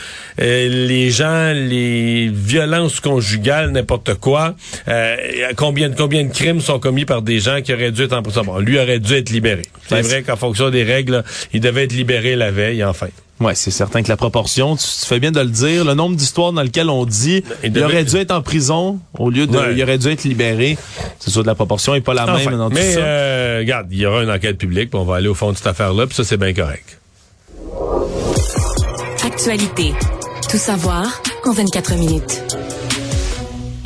Euh, 0.41 0.69
les 0.89 1.11
gens, 1.11 1.53
les 1.55 2.29
violences 2.33 2.99
conjugales, 3.01 3.71
n'importe 3.71 4.15
quoi. 4.15 4.57
Euh, 4.89 5.17
combien, 5.57 5.89
de- 5.91 5.95
combien 5.95 6.25
de 6.25 6.33
crimes 6.33 6.61
sont 6.61 6.79
commis 6.81 7.05
par 7.05 7.23
des 7.23 7.39
gens 7.41 7.61
qui 7.63 7.73
auraient 7.73 7.93
dû 7.93 8.03
être 8.03 8.13
en 8.15 8.23
prison? 8.23 8.43
Bon, 8.45 8.59
lui 8.59 8.79
aurait 8.79 8.99
dû 8.99 9.15
être 9.15 9.31
libéré. 9.31 9.63
C'est 9.89 10.03
vrai 10.03 10.23
qu'en 10.23 10.37
fonction 10.37 10.71
des 10.71 10.83
règles, 10.83 11.23
il 11.53 11.61
devait 11.61 11.85
être 11.85 11.93
libéré 11.93 12.35
la 12.37 12.51
veille, 12.51 12.83
enfin. 12.85 13.09
Ouais, 13.41 13.55
c'est 13.55 13.71
certain 13.71 14.03
que 14.03 14.09
la 14.09 14.19
proportion, 14.19 14.77
tu, 14.77 14.85
tu 14.85 15.07
fais 15.07 15.19
bien 15.19 15.33
de 15.33 15.41
le 15.41 15.47
dire, 15.49 15.85
le 15.85 15.95
nombre 15.95 16.15
d'histoires 16.15 16.53
dans 16.53 16.61
lesquelles 16.63 16.91
on 16.91 17.07
dit 17.07 17.43
Il 17.65 17.83
aurait 17.83 18.05
dû 18.05 18.17
être 18.17 18.33
en 18.33 18.43
prison 18.43 18.99
au 19.19 19.31
lieu 19.31 19.47
de 19.47 19.57
Ouais. 19.57 19.73
il 19.75 19.83
aurait 19.83 19.97
dû 19.99 20.09
être 20.09 20.25
libéré. 20.25 20.77
C'est 21.19 21.31
sûr 21.31 21.41
que 21.43 21.47
la 21.47 21.55
proportion 21.55 21.95
est 21.95 22.03
pas 22.03 22.13
la 22.15 22.25
Enfin, 22.25 22.51
même 22.51 22.59
dans 22.59 22.69
mais 22.69 22.87
tout 22.89 22.95
ça. 22.95 23.01
euh, 23.01 23.59
regarde, 23.61 23.87
il 23.91 23.99
y 23.99 24.05
aura 24.07 24.23
une 24.23 24.31
enquête 24.31 24.59
publique, 24.59 24.91
puis 24.91 24.99
on 25.01 25.05
va 25.05 25.17
aller 25.17 25.29
au 25.29 25.35
fond 25.35 25.53
de 25.53 25.57
cette 25.57 25.67
affaire-là, 25.69 26.07
puis 26.07 26.15
ça, 26.17 26.25
c'est 26.25 26.37
bien 26.37 26.53
correct. 26.53 26.99
Actualité. 29.25 29.95
Tout 30.51 30.57
savoir 30.59 31.23
en 31.47 31.53
24 31.53 31.95
minutes. 31.95 32.43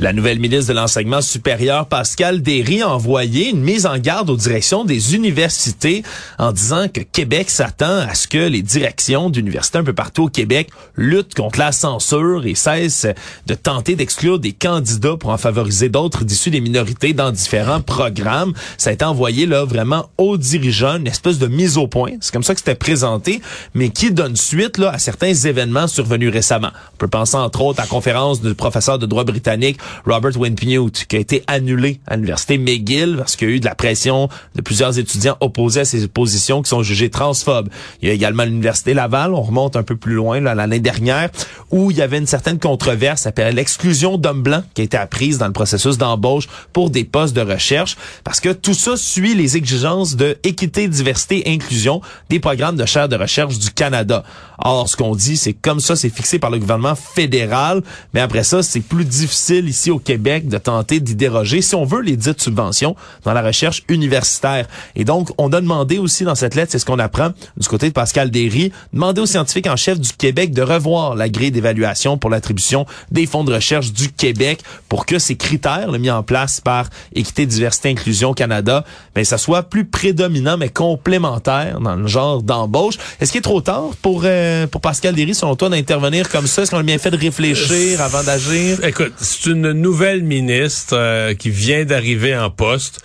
La 0.00 0.12
nouvelle 0.12 0.40
ministre 0.40 0.72
de 0.72 0.76
l'Enseignement 0.76 1.22
supérieur, 1.22 1.86
Pascal 1.86 2.42
Derry, 2.42 2.82
a 2.82 2.90
envoyé 2.90 3.50
une 3.50 3.62
mise 3.62 3.86
en 3.86 3.96
garde 3.96 4.28
aux 4.28 4.36
directions 4.36 4.84
des 4.84 5.14
universités 5.14 6.02
en 6.36 6.50
disant 6.50 6.88
que 6.88 7.00
Québec 7.00 7.48
s'attend 7.48 8.00
à 8.00 8.14
ce 8.14 8.26
que 8.26 8.38
les 8.38 8.60
directions 8.60 9.30
d'universités 9.30 9.78
un 9.78 9.84
peu 9.84 9.92
partout 9.92 10.24
au 10.24 10.28
Québec 10.28 10.70
luttent 10.96 11.34
contre 11.34 11.60
la 11.60 11.70
censure 11.70 12.44
et 12.44 12.56
cessent 12.56 13.06
de 13.46 13.54
tenter 13.54 13.94
d'exclure 13.94 14.40
des 14.40 14.52
candidats 14.52 15.16
pour 15.16 15.30
en 15.30 15.38
favoriser 15.38 15.88
d'autres 15.88 16.24
d'issus 16.24 16.50
des 16.50 16.60
minorités 16.60 17.12
dans 17.12 17.30
différents 17.30 17.80
programmes. 17.80 18.52
Ça 18.78 18.90
a 18.90 18.92
été 18.94 19.04
envoyé 19.04 19.46
là 19.46 19.64
vraiment 19.64 20.10
aux 20.18 20.36
dirigeants, 20.36 20.96
une 20.96 21.06
espèce 21.06 21.38
de 21.38 21.46
mise 21.46 21.78
au 21.78 21.86
point. 21.86 22.10
C'est 22.20 22.32
comme 22.32 22.42
ça 22.42 22.54
que 22.54 22.60
c'était 22.60 22.74
présenté, 22.74 23.40
mais 23.74 23.90
qui 23.90 24.10
donne 24.10 24.34
suite 24.34 24.76
là 24.76 24.90
à 24.90 24.98
certains 24.98 25.34
événements 25.34 25.86
survenus 25.86 26.32
récemment. 26.32 26.70
On 26.94 26.96
peut 26.96 27.08
penser 27.08 27.36
entre 27.36 27.60
autres 27.60 27.78
à 27.78 27.84
la 27.84 27.88
conférence 27.88 28.42
du 28.42 28.56
professeur 28.56 28.98
de 28.98 29.06
droit 29.06 29.22
britannique 29.22 29.78
Robert 30.06 30.36
Winpnute 30.36 31.06
qui 31.06 31.16
a 31.16 31.18
été 31.18 31.42
annulé 31.46 32.00
à 32.06 32.16
l'université 32.16 32.58
McGill 32.58 33.16
parce 33.18 33.36
qu'il 33.36 33.48
y 33.48 33.52
a 33.52 33.54
eu 33.54 33.60
de 33.60 33.64
la 33.64 33.74
pression 33.74 34.28
de 34.54 34.62
plusieurs 34.62 34.98
étudiants 34.98 35.36
opposés 35.40 35.80
à 35.80 35.84
ses 35.84 36.06
positions 36.08 36.62
qui 36.62 36.68
sont 36.70 36.82
jugés 36.82 37.10
transphobes. 37.10 37.68
Il 38.02 38.08
y 38.08 38.10
a 38.10 38.14
également 38.14 38.44
l'université 38.44 38.94
Laval, 38.94 39.34
on 39.34 39.42
remonte 39.42 39.76
un 39.76 39.82
peu 39.82 39.96
plus 39.96 40.14
loin 40.14 40.40
l'année 40.40 40.80
dernière, 40.80 41.30
où 41.70 41.90
il 41.90 41.96
y 41.96 42.02
avait 42.02 42.18
une 42.18 42.26
certaine 42.26 42.58
controverse, 42.58 43.20
ça 43.20 43.24
s'appelle 43.24 43.54
l'exclusion 43.54 44.18
d'hommes 44.18 44.42
blancs 44.42 44.64
qui 44.74 44.82
a 44.82 44.84
été 44.84 44.96
apprise 44.96 45.38
dans 45.38 45.46
le 45.46 45.52
processus 45.52 45.98
d'embauche 45.98 46.48
pour 46.72 46.90
des 46.90 47.04
postes 47.04 47.34
de 47.34 47.40
recherche, 47.40 47.96
parce 48.22 48.40
que 48.40 48.50
tout 48.50 48.74
ça 48.74 48.96
suit 48.96 49.34
les 49.34 49.56
exigences 49.56 50.16
de 50.16 50.36
équité, 50.42 50.88
diversité, 50.88 51.42
inclusion 51.46 52.00
des 52.30 52.40
programmes 52.40 52.76
de 52.76 52.86
chaire 52.86 53.08
de 53.08 53.16
recherche 53.16 53.58
du 53.58 53.70
Canada. 53.70 54.24
Or, 54.58 54.88
ce 54.88 54.96
qu'on 54.96 55.14
dit, 55.14 55.36
c'est 55.36 55.52
comme 55.52 55.80
ça, 55.80 55.96
c'est 55.96 56.10
fixé 56.10 56.38
par 56.38 56.50
le 56.50 56.58
gouvernement 56.58 56.94
fédéral, 56.94 57.82
mais 58.12 58.20
après 58.20 58.44
ça, 58.44 58.62
c'est 58.62 58.80
plus 58.80 59.04
difficile 59.04 59.68
ici 59.74 59.90
au 59.90 59.98
Québec 59.98 60.46
de 60.46 60.56
tenter 60.56 61.00
d'y 61.00 61.16
déroger, 61.16 61.60
si 61.60 61.74
on 61.74 61.84
veut, 61.84 62.00
les 62.00 62.16
dites 62.16 62.40
subventions 62.40 62.94
dans 63.24 63.32
la 63.32 63.42
recherche 63.42 63.82
universitaire. 63.88 64.66
Et 64.94 65.04
donc, 65.04 65.30
on 65.36 65.52
a 65.52 65.60
demandé 65.60 65.98
aussi 65.98 66.22
dans 66.22 66.36
cette 66.36 66.54
lettre, 66.54 66.70
c'est 66.70 66.78
ce 66.78 66.86
qu'on 66.86 67.00
apprend 67.00 67.30
du 67.56 67.68
côté 67.68 67.88
de 67.88 67.92
Pascal 67.92 68.30
Derry, 68.30 68.70
demander 68.92 69.20
aux 69.20 69.26
scientifiques 69.26 69.66
en 69.66 69.76
chef 69.76 69.98
du 69.98 70.12
Québec 70.12 70.52
de 70.52 70.62
revoir 70.62 71.16
la 71.16 71.28
grille 71.28 71.50
d'évaluation 71.50 72.16
pour 72.18 72.30
l'attribution 72.30 72.86
des 73.10 73.26
fonds 73.26 73.42
de 73.42 73.52
recherche 73.52 73.92
du 73.92 74.10
Québec 74.12 74.60
pour 74.88 75.06
que 75.06 75.18
ces 75.18 75.34
critères 75.36 75.90
là, 75.90 75.98
mis 75.98 76.10
en 76.10 76.22
place 76.22 76.60
par 76.60 76.88
Équité, 77.14 77.46
Diversité, 77.46 77.90
Inclusion 77.90 78.32
Canada, 78.32 78.84
ben, 79.14 79.24
ça 79.24 79.38
soit 79.38 79.64
plus 79.64 79.84
prédominant 79.84 80.56
mais 80.56 80.68
complémentaire 80.68 81.80
dans 81.80 81.96
le 81.96 82.06
genre 82.06 82.42
d'embauche. 82.42 82.94
Est-ce 83.20 83.32
qu'il 83.32 83.40
est 83.40 83.42
trop 83.42 83.60
tard 83.60 83.90
pour, 84.02 84.22
euh, 84.24 84.66
pour 84.68 84.80
Pascal 84.80 85.14
Derry, 85.14 85.34
selon 85.34 85.56
toi, 85.56 85.68
d'intervenir 85.68 86.28
comme 86.28 86.46
ça? 86.46 86.62
Est-ce 86.62 86.70
qu'on 86.70 86.78
a 86.78 86.82
bien 86.84 86.98
fait 86.98 87.10
de 87.10 87.16
réfléchir 87.16 88.00
avant 88.00 88.22
d'agir? 88.22 88.84
Écoute, 88.84 89.14
c'est 89.18 89.46
une 89.50 89.63
nouvelle 89.72 90.22
ministre 90.22 90.96
euh, 90.96 91.34
qui 91.34 91.50
vient 91.50 91.84
d'arriver 91.84 92.36
en 92.36 92.50
poste. 92.50 93.00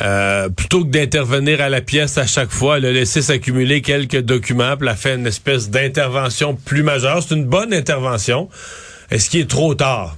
Euh, 0.00 0.48
plutôt 0.48 0.84
que 0.84 0.90
d'intervenir 0.90 1.60
à 1.60 1.68
la 1.68 1.80
pièce 1.80 2.18
à 2.18 2.26
chaque 2.26 2.50
fois, 2.50 2.78
elle 2.78 2.86
a 2.86 2.92
laissé 2.92 3.22
s'accumuler 3.22 3.80
quelques 3.80 4.20
documents, 4.20 4.76
puis 4.76 4.86
elle 4.86 4.92
a 4.92 4.96
fait 4.96 5.14
une 5.14 5.26
espèce 5.26 5.70
d'intervention 5.70 6.56
plus 6.56 6.82
majeure. 6.82 7.22
C'est 7.22 7.34
une 7.34 7.44
bonne 7.44 7.72
intervention. 7.72 8.48
Est-ce 9.10 9.30
qu'il 9.30 9.40
est 9.40 9.50
trop 9.50 9.74
tard? 9.74 10.16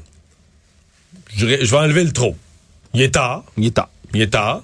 Je, 1.37 1.47
je 1.47 1.71
vais 1.71 1.77
enlever 1.77 2.05
le 2.05 2.13
trop. 2.13 2.37
Il 2.95 3.03
est 3.03 3.15
tard. 3.15 3.45
Il 3.59 3.67
est 3.67 3.73
tard. 3.73 3.91
Il 4.15 4.23
est 4.23 4.33
tard. 4.33 4.63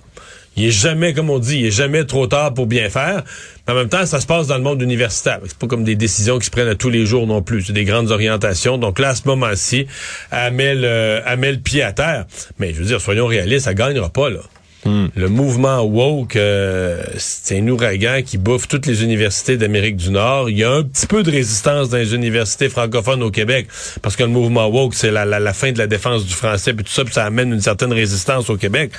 Il 0.56 0.66
est 0.66 0.70
jamais, 0.70 1.14
comme 1.14 1.30
on 1.30 1.38
dit, 1.38 1.60
il 1.60 1.66
est 1.66 1.70
jamais 1.70 2.04
trop 2.04 2.26
tard 2.26 2.52
pour 2.52 2.66
bien 2.66 2.90
faire. 2.90 3.24
Mais 3.66 3.72
en 3.72 3.76
même 3.76 3.88
temps, 3.88 4.04
ça 4.04 4.20
se 4.20 4.26
passe 4.26 4.46
dans 4.46 4.56
le 4.56 4.62
monde 4.62 4.82
universitaire. 4.82 5.40
C'est 5.46 5.56
pas 5.56 5.66
comme 5.66 5.84
des 5.84 5.96
décisions 5.96 6.38
qui 6.38 6.46
se 6.46 6.50
prennent 6.50 6.68
à 6.68 6.74
tous 6.74 6.90
les 6.90 7.06
jours 7.06 7.26
non 7.26 7.40
plus. 7.40 7.62
C'est 7.62 7.72
des 7.72 7.84
grandes 7.84 8.10
orientations. 8.10 8.76
Donc 8.76 8.98
là, 8.98 9.10
à 9.10 9.14
ce 9.14 9.26
moment-ci, 9.26 9.86
elle 10.30 10.80
le 10.82 11.56
pied 11.56 11.82
à 11.82 11.92
terre. 11.92 12.26
Mais 12.58 12.74
je 12.74 12.80
veux 12.80 12.84
dire, 12.86 13.00
soyons 13.00 13.26
réalistes, 13.26 13.64
ça 13.64 13.74
gagnera 13.74 14.10
pas, 14.10 14.28
là. 14.28 14.40
Le 14.84 15.28
mouvement 15.28 15.80
woke, 15.82 16.36
euh, 16.36 17.04
c'est 17.16 17.58
un 17.58 17.68
ouragan 17.68 18.22
qui 18.24 18.36
bouffe 18.36 18.66
toutes 18.66 18.86
les 18.86 19.04
universités 19.04 19.56
d'Amérique 19.56 19.96
du 19.96 20.10
Nord. 20.10 20.50
Il 20.50 20.58
y 20.58 20.64
a 20.64 20.72
un 20.72 20.82
petit 20.82 21.06
peu 21.06 21.22
de 21.22 21.30
résistance 21.30 21.88
dans 21.88 21.98
les 21.98 22.14
universités 22.14 22.68
francophones 22.68 23.22
au 23.22 23.30
Québec, 23.30 23.68
parce 24.02 24.16
que 24.16 24.24
le 24.24 24.30
mouvement 24.30 24.66
woke, 24.66 24.94
c'est 24.94 25.10
la 25.10 25.52
fin 25.52 25.72
de 25.72 25.78
la 25.78 25.86
défense 25.86 26.26
du 26.26 26.34
français, 26.34 26.74
puis 26.74 26.84
tout 26.84 26.92
ça, 26.92 27.04
puis 27.04 27.14
ça 27.14 27.24
amène 27.24 27.52
une 27.52 27.60
certaine 27.60 27.92
résistance 27.92 28.50
au 28.50 28.56
Québec. 28.56 28.92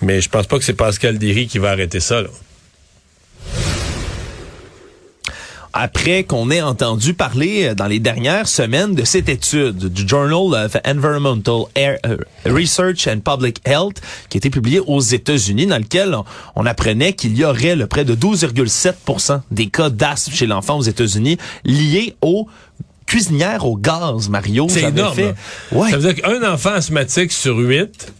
Mais 0.00 0.20
je 0.20 0.28
pense 0.28 0.46
pas 0.46 0.58
que 0.58 0.64
c'est 0.64 0.74
Pascal 0.74 1.18
Derry 1.18 1.46
qui 1.46 1.58
va 1.58 1.70
arrêter 1.70 2.00
ça. 2.00 2.22
Là. 2.22 2.28
Après 5.74 6.22
qu'on 6.22 6.50
ait 6.50 6.62
entendu 6.62 7.14
parler 7.14 7.64
euh, 7.64 7.74
dans 7.74 7.86
les 7.86 7.98
dernières 7.98 8.46
semaines 8.46 8.94
de 8.94 9.04
cette 9.04 9.28
étude 9.28 9.76
du 9.76 10.08
Journal 10.08 10.64
of 10.64 10.76
Environmental 10.86 11.64
Air, 11.74 11.98
euh, 12.06 12.16
Research 12.46 13.08
and 13.08 13.20
Public 13.20 13.60
Health 13.64 14.00
qui 14.30 14.36
a 14.36 14.38
été 14.38 14.50
publiée 14.50 14.80
aux 14.80 15.00
États-Unis 15.00 15.66
dans 15.66 15.78
lequel 15.78 16.14
on, 16.14 16.24
on 16.54 16.64
apprenait 16.64 17.12
qu'il 17.12 17.36
y 17.36 17.44
aurait 17.44 17.74
le 17.74 17.88
près 17.88 18.04
de 18.04 18.14
12,7% 18.14 19.40
des 19.50 19.66
cas 19.66 19.90
d'asthme 19.90 20.32
chez 20.32 20.46
l'enfant 20.46 20.78
aux 20.78 20.82
États-Unis 20.82 21.38
liés 21.64 22.14
au 22.22 22.46
cuisinière 23.06 23.66
au 23.66 23.76
gaz, 23.76 24.28
Mario. 24.28 24.66
C'est 24.70 24.84
énorme. 24.84 25.14
fait-. 25.14 25.34
Ouais. 25.72 25.90
Ça 25.90 25.98
veut 25.98 26.12
dire 26.12 26.22
qu'un 26.22 26.52
enfant 26.52 26.72
asthmatique 26.72 27.32
sur 27.32 27.58
huit, 27.58 28.12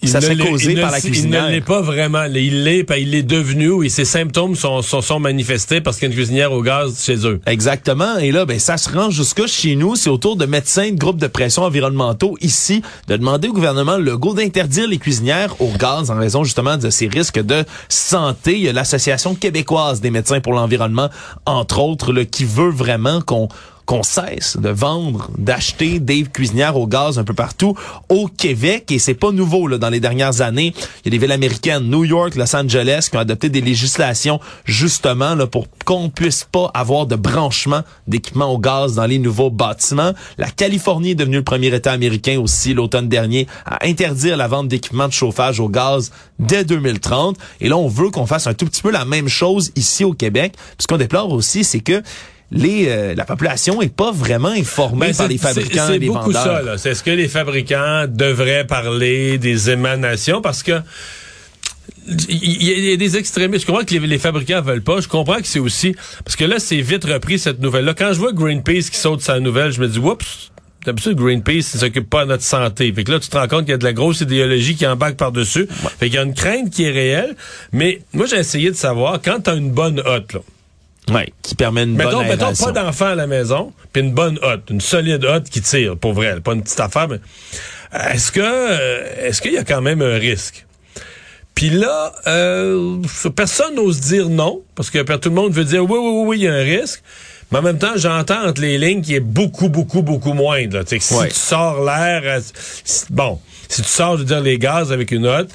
il 0.00 0.08
Ça 0.08 0.20
serait 0.20 0.36
causé 0.36 0.76
par 0.76 0.92
la 0.92 1.00
cuisinière. 1.00 1.46
Il 1.46 1.48
ne 1.48 1.52
l'est 1.54 1.60
pas 1.60 1.80
vraiment. 1.80 2.24
Il 2.24 2.62
l'est, 2.62 2.84
puis 2.84 3.02
il 3.02 3.10
l'est 3.10 3.24
devenu 3.24 3.70
ou 3.70 3.88
ses 3.88 4.04
symptômes 4.04 4.54
sont, 4.54 4.80
sont, 4.80 5.00
sont 5.00 5.18
manifestés 5.18 5.80
parce 5.80 5.96
qu'il 5.96 6.06
y 6.06 6.08
a 6.08 6.12
une 6.12 6.16
cuisinière 6.16 6.52
au 6.52 6.62
gaz 6.62 7.02
chez 7.04 7.26
eux. 7.26 7.40
Exactement. 7.46 8.16
Et 8.18 8.30
là, 8.30 8.44
ben, 8.44 8.60
ça 8.60 8.76
se 8.76 8.90
rend 8.90 9.10
jusqu'à 9.10 9.48
chez 9.48 9.74
nous. 9.74 9.96
C'est 9.96 10.10
autour 10.10 10.36
de 10.36 10.46
médecins, 10.46 10.92
de 10.92 10.96
groupes 10.96 11.18
de 11.18 11.26
pression 11.26 11.64
environnementaux 11.64 12.36
ici 12.40 12.82
de 13.08 13.16
demander 13.16 13.48
au 13.48 13.52
gouvernement 13.52 13.96
Legault 13.96 14.34
d'interdire 14.34 14.86
les 14.86 14.98
cuisinières 14.98 15.60
au 15.60 15.70
gaz 15.76 16.10
en 16.10 16.16
raison 16.16 16.44
justement 16.44 16.76
de 16.76 16.90
ces 16.90 17.08
risques 17.08 17.40
de 17.40 17.64
santé. 17.88 18.56
Il 18.56 18.62
y 18.62 18.68
a 18.68 18.72
l'Association 18.72 19.34
québécoise 19.34 20.00
des 20.00 20.10
médecins 20.10 20.40
pour 20.40 20.52
l'environnement, 20.52 21.08
entre 21.44 21.80
autres, 21.80 22.12
là, 22.12 22.24
qui 22.24 22.44
veut 22.44 22.70
vraiment 22.70 23.20
qu'on 23.20 23.48
qu'on 23.88 24.02
cesse 24.02 24.58
de 24.58 24.68
vendre, 24.68 25.30
d'acheter 25.38 25.98
des 25.98 26.22
cuisinières 26.24 26.76
au 26.76 26.86
gaz 26.86 27.18
un 27.18 27.24
peu 27.24 27.32
partout 27.32 27.74
au 28.10 28.28
Québec. 28.28 28.92
Et 28.92 28.98
c'est 28.98 29.14
pas 29.14 29.32
nouveau 29.32 29.66
là, 29.66 29.78
dans 29.78 29.88
les 29.88 29.98
dernières 29.98 30.42
années. 30.42 30.74
Il 30.76 31.06
y 31.06 31.08
a 31.08 31.10
des 31.12 31.16
villes 31.16 31.32
américaines, 31.32 31.84
New 31.84 32.04
York, 32.04 32.34
Los 32.34 32.54
Angeles, 32.54 33.08
qui 33.10 33.16
ont 33.16 33.20
adopté 33.20 33.48
des 33.48 33.62
législations 33.62 34.40
justement 34.66 35.34
là, 35.34 35.46
pour 35.46 35.68
qu'on 35.86 36.10
puisse 36.10 36.44
pas 36.44 36.70
avoir 36.74 37.06
de 37.06 37.16
branchement 37.16 37.80
d'équipements 38.06 38.52
au 38.52 38.58
gaz 38.58 38.96
dans 38.96 39.06
les 39.06 39.18
nouveaux 39.18 39.48
bâtiments. 39.48 40.12
La 40.36 40.50
Californie 40.50 41.12
est 41.12 41.14
devenue 41.14 41.38
le 41.38 41.44
premier 41.44 41.74
État 41.74 41.92
américain 41.92 42.38
aussi 42.38 42.74
l'automne 42.74 43.08
dernier 43.08 43.46
à 43.64 43.86
interdire 43.86 44.36
la 44.36 44.48
vente 44.48 44.68
d'équipements 44.68 45.08
de 45.08 45.14
chauffage 45.14 45.60
au 45.60 45.70
gaz 45.70 46.12
dès 46.38 46.62
2030. 46.62 47.38
Et 47.62 47.70
là, 47.70 47.78
on 47.78 47.88
veut 47.88 48.10
qu'on 48.10 48.26
fasse 48.26 48.48
un 48.48 48.54
tout 48.54 48.66
petit 48.66 48.82
peu 48.82 48.90
la 48.90 49.06
même 49.06 49.28
chose 49.28 49.72
ici 49.76 50.04
au 50.04 50.12
Québec. 50.12 50.52
Ce 50.78 50.86
qu'on 50.86 50.98
déplore 50.98 51.32
aussi, 51.32 51.64
c'est 51.64 51.80
que 51.80 52.02
les, 52.50 52.86
euh, 52.88 53.14
la 53.14 53.24
population 53.24 53.82
est 53.82 53.94
pas 53.94 54.10
vraiment 54.10 54.48
informée 54.48 55.08
Ben, 55.08 55.14
par 55.16 55.28
les 55.28 55.38
fabricants 55.38 55.88
et 55.90 55.98
les 55.98 56.06
C'est 56.06 56.12
beaucoup 56.12 56.32
vendeurs. 56.32 56.64
ça. 56.64 56.78
C'est 56.78 56.94
ce 56.94 57.02
que 57.02 57.10
les 57.10 57.28
fabricants 57.28 58.06
devraient 58.08 58.66
parler 58.66 59.36
des 59.38 59.70
émanations 59.70 60.40
parce 60.40 60.62
que 60.62 60.80
il 62.28 62.62
y, 62.64 62.70
a- 62.72 62.74
il 62.76 62.84
y 62.84 62.92
a 62.92 62.96
des 62.96 63.16
extrémistes. 63.18 63.62
Je 63.62 63.66
comprends 63.66 63.84
que 63.84 63.92
les, 63.94 64.00
les 64.06 64.18
fabricants 64.18 64.62
veulent 64.62 64.82
pas. 64.82 65.00
Je 65.00 65.08
comprends 65.08 65.36
que 65.40 65.46
c'est 65.46 65.58
aussi 65.58 65.94
parce 66.24 66.36
que 66.36 66.44
là 66.44 66.58
c'est 66.58 66.80
vite 66.80 67.04
repris 67.04 67.38
cette 67.38 67.60
nouvelle-là. 67.60 67.92
Quand 67.94 68.12
je 68.14 68.18
vois 68.18 68.32
Greenpeace 68.32 68.88
qui 68.90 68.96
saute 68.98 69.20
sa 69.20 69.40
nouvelle, 69.40 69.72
je 69.72 69.80
me 69.80 69.88
dis 69.88 69.98
oups. 69.98 70.50
D'habitude, 70.86 71.16
Greenpeace 71.16 71.74
ne 71.74 71.80
s'occupe 71.80 72.08
pas 72.08 72.24
de 72.24 72.30
notre 72.30 72.44
santé. 72.44 72.90
Fait 72.94 73.04
que 73.04 73.10
là, 73.12 73.18
tu 73.20 73.28
te 73.28 73.36
rends 73.36 73.48
compte 73.48 73.62
qu'il 73.62 73.72
y 73.72 73.74
a 73.74 73.78
de 73.78 73.84
la 73.84 73.92
grosse 73.92 74.20
idéologie 74.22 74.74
qui 74.74 74.86
embarque 74.86 75.16
par-dessus. 75.16 75.66
Fait 75.98 76.06
qu'il 76.06 76.14
y 76.14 76.18
a 76.18 76.22
une 76.22 76.32
crainte 76.34 76.70
qui 76.70 76.84
est 76.84 76.90
réelle. 76.92 77.34
Mais 77.72 78.00
moi, 78.14 78.24
j'ai 78.26 78.36
essayé 78.36 78.70
de 78.70 78.76
savoir, 78.76 79.20
quand 79.22 79.40
tu 79.42 79.50
as 79.50 79.54
une 79.54 79.70
bonne 79.72 80.00
hotte, 80.00 80.32
là, 80.34 80.40
Ouais, 81.10 81.32
qui 81.42 81.54
permet 81.54 81.84
une 81.84 81.96
Mettons, 81.96 82.18
bonne 82.18 82.28
mettons 82.28 82.52
pas 82.54 82.72
d'enfant 82.72 83.06
à 83.06 83.14
la 83.14 83.26
maison, 83.26 83.72
puis 83.92 84.02
une 84.02 84.12
bonne 84.12 84.38
hotte, 84.42 84.68
une 84.70 84.80
solide 84.80 85.24
hotte 85.24 85.48
qui 85.48 85.60
tire, 85.62 85.96
pour 85.96 86.12
vrai, 86.12 86.40
pas 86.40 86.52
une 86.52 86.62
petite 86.62 86.80
affaire, 86.80 87.08
mais 87.08 87.18
est-ce 88.12 88.30
que 88.32 88.40
euh, 88.42 89.26
est-ce 89.26 89.40
qu'il 89.40 89.52
y 89.52 89.58
a 89.58 89.64
quand 89.64 89.80
même 89.80 90.02
un 90.02 90.18
risque? 90.18 90.66
Puis 91.54 91.70
là, 91.70 92.12
euh, 92.26 92.98
personne 93.34 93.74
n'ose 93.74 94.00
dire 94.00 94.28
non, 94.28 94.60
parce 94.74 94.90
que 94.90 94.98
tout 95.16 95.28
le 95.30 95.34
monde 95.34 95.52
veut 95.52 95.64
dire 95.64 95.82
oui, 95.84 95.98
oui, 95.98 96.10
oui, 96.12 96.24
oui, 96.26 96.38
il 96.38 96.42
y 96.44 96.48
a 96.48 96.54
un 96.54 96.62
risque. 96.62 97.02
Mais 97.50 97.58
en 97.58 97.62
même 97.62 97.78
temps, 97.78 97.92
j'entends 97.96 98.46
entre 98.46 98.60
les 98.60 98.76
lignes 98.76 99.00
qu'il 99.00 99.14
est 99.14 99.20
beaucoup, 99.20 99.70
beaucoup, 99.70 100.02
beaucoup 100.02 100.34
moindre. 100.34 100.76
là. 100.76 100.84
Tu 100.84 100.90
sais, 100.90 100.98
que 100.98 101.04
si 101.04 101.14
Ouais. 101.14 101.28
tu 101.28 101.34
sors 101.34 101.82
l'air, 101.82 102.20
euh, 102.24 102.40
bon, 103.10 103.40
si 103.68 103.82
tu 103.82 103.88
sors, 103.88 104.14
je 104.16 104.20
veux 104.22 104.26
dire, 104.26 104.40
les 104.40 104.58
gaz 104.58 104.92
avec 104.92 105.10
une 105.10 105.26
hotte, 105.26 105.50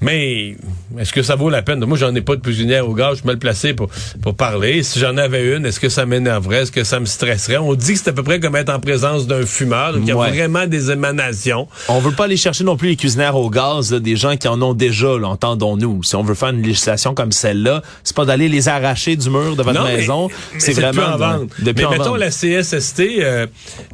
mais 0.00 0.56
est-ce 0.98 1.12
que 1.12 1.22
ça 1.22 1.34
vaut 1.36 1.50
la 1.50 1.62
peine? 1.62 1.84
Moi, 1.84 1.96
j'en 1.98 2.14
ai 2.14 2.20
pas 2.20 2.36
de 2.36 2.40
cuisinière 2.40 2.88
au 2.88 2.94
gaz, 2.94 3.12
je 3.12 3.16
suis 3.20 3.26
mal 3.26 3.38
placé 3.38 3.74
pour, 3.74 3.88
pour 4.22 4.34
parler. 4.34 4.82
Si 4.82 4.98
j'en 4.98 5.16
avais 5.16 5.56
une, 5.56 5.64
est-ce 5.66 5.80
que 5.80 5.88
ça 5.88 6.06
m'énerverait? 6.06 6.62
Est-ce 6.62 6.72
que 6.72 6.84
ça 6.84 7.00
me 7.00 7.06
stresserait? 7.06 7.56
On 7.58 7.74
dit 7.74 7.94
que 7.94 7.98
c'est 7.98 8.10
à 8.10 8.12
peu 8.12 8.22
près 8.22 8.38
comme 8.40 8.56
être 8.56 8.70
en 8.72 8.78
présence 8.80 9.26
d'un 9.26 9.44
fumeur, 9.46 9.92
donc 9.94 10.02
il 10.02 10.08
y 10.08 10.12
a 10.12 10.16
Ouais. 10.16 10.30
vraiment 10.30 10.66
des 10.66 10.90
émanations. 10.90 11.66
On 11.88 11.98
veut 12.00 12.12
pas 12.12 12.24
aller 12.24 12.36
chercher 12.36 12.64
non 12.64 12.76
plus 12.76 12.90
les 12.90 12.96
cuisinières 12.96 13.36
au 13.36 13.50
gaz, 13.50 13.92
là, 13.92 13.98
des 14.00 14.16
gens 14.16 14.36
qui 14.36 14.48
en 14.48 14.60
ont 14.62 14.74
déjà, 14.74 15.18
là, 15.18 15.28
entendons-nous. 15.28 16.02
Si 16.02 16.14
on 16.16 16.22
veut 16.22 16.34
faire 16.34 16.50
une 16.50 16.62
législation 16.62 17.14
comme 17.14 17.32
celle-là, 17.32 17.82
c'est 18.04 18.14
pas 18.16 18.24
d'aller 18.24 18.48
les 18.48 18.68
arracher 18.68 19.16
du 19.16 19.28
mur 19.30 19.56
de 19.56 19.62
votre 19.62 19.78
Non, 19.80 19.84
maison. 19.86 20.28
mais 20.54 20.60
C'est 20.60 20.74
de 20.74 20.80
vraiment 20.80 21.02
en 21.14 21.38
de- 21.40 21.46
de 21.64 21.72
plus 21.72 21.82
mais 21.82 21.84
en 21.86 21.90
mettons 21.90 22.14
la 22.14 22.30
CSST, 22.30 23.00
euh, 23.20 23.46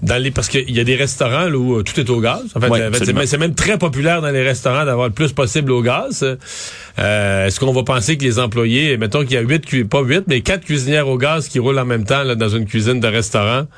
dans 0.02 0.21
les, 0.23 0.31
parce 0.31 0.49
qu'il 0.49 0.71
y 0.71 0.81
a 0.81 0.85
des 0.85 0.97
restaurants 0.97 1.47
là, 1.49 1.57
où 1.57 1.79
euh, 1.79 1.83
tout 1.83 1.99
est 1.99 2.09
au 2.11 2.21
gaz. 2.21 2.43
En 2.55 2.61
fait, 2.61 2.69
Ouais, 2.69 2.81
euh, 2.81 2.91
en 2.91 3.26
c'est 3.26 3.38
même 3.38 3.55
très 3.62 3.78
populaire 3.78 4.21
dans 4.21 4.31
les 4.31 4.42
restaurants 4.42 4.85
d'avoir 4.85 5.07
le 5.07 5.14
plus 5.14 5.33
possible 5.33 5.71
au 5.71 5.83
gaz. 5.83 6.25
Euh, 6.99 7.47
Est-ce 7.47 7.61
qu'on 7.61 7.73
va 7.73 7.85
penser 7.85 8.19
que 8.19 8.25
les 8.25 8.40
employés, 8.40 8.97
mettons 8.97 9.21
qu'il 9.21 9.35
y 9.35 9.37
a 9.37 9.40
huit, 9.40 9.88
pas 9.88 10.02
huit, 10.02 10.25
mais 10.26 10.40
quatre 10.40 10.64
cuisinières 10.64 11.07
au 11.07 11.16
gaz 11.16 11.47
qui 11.47 11.61
roulent 11.61 11.78
en 11.78 11.85
même 11.85 12.04
temps 12.04 12.25
là, 12.25 12.35
dans 12.35 12.49
une 12.49 12.66
cuisine 12.66 12.99
de 12.99 13.07
restaurant, 13.07 13.69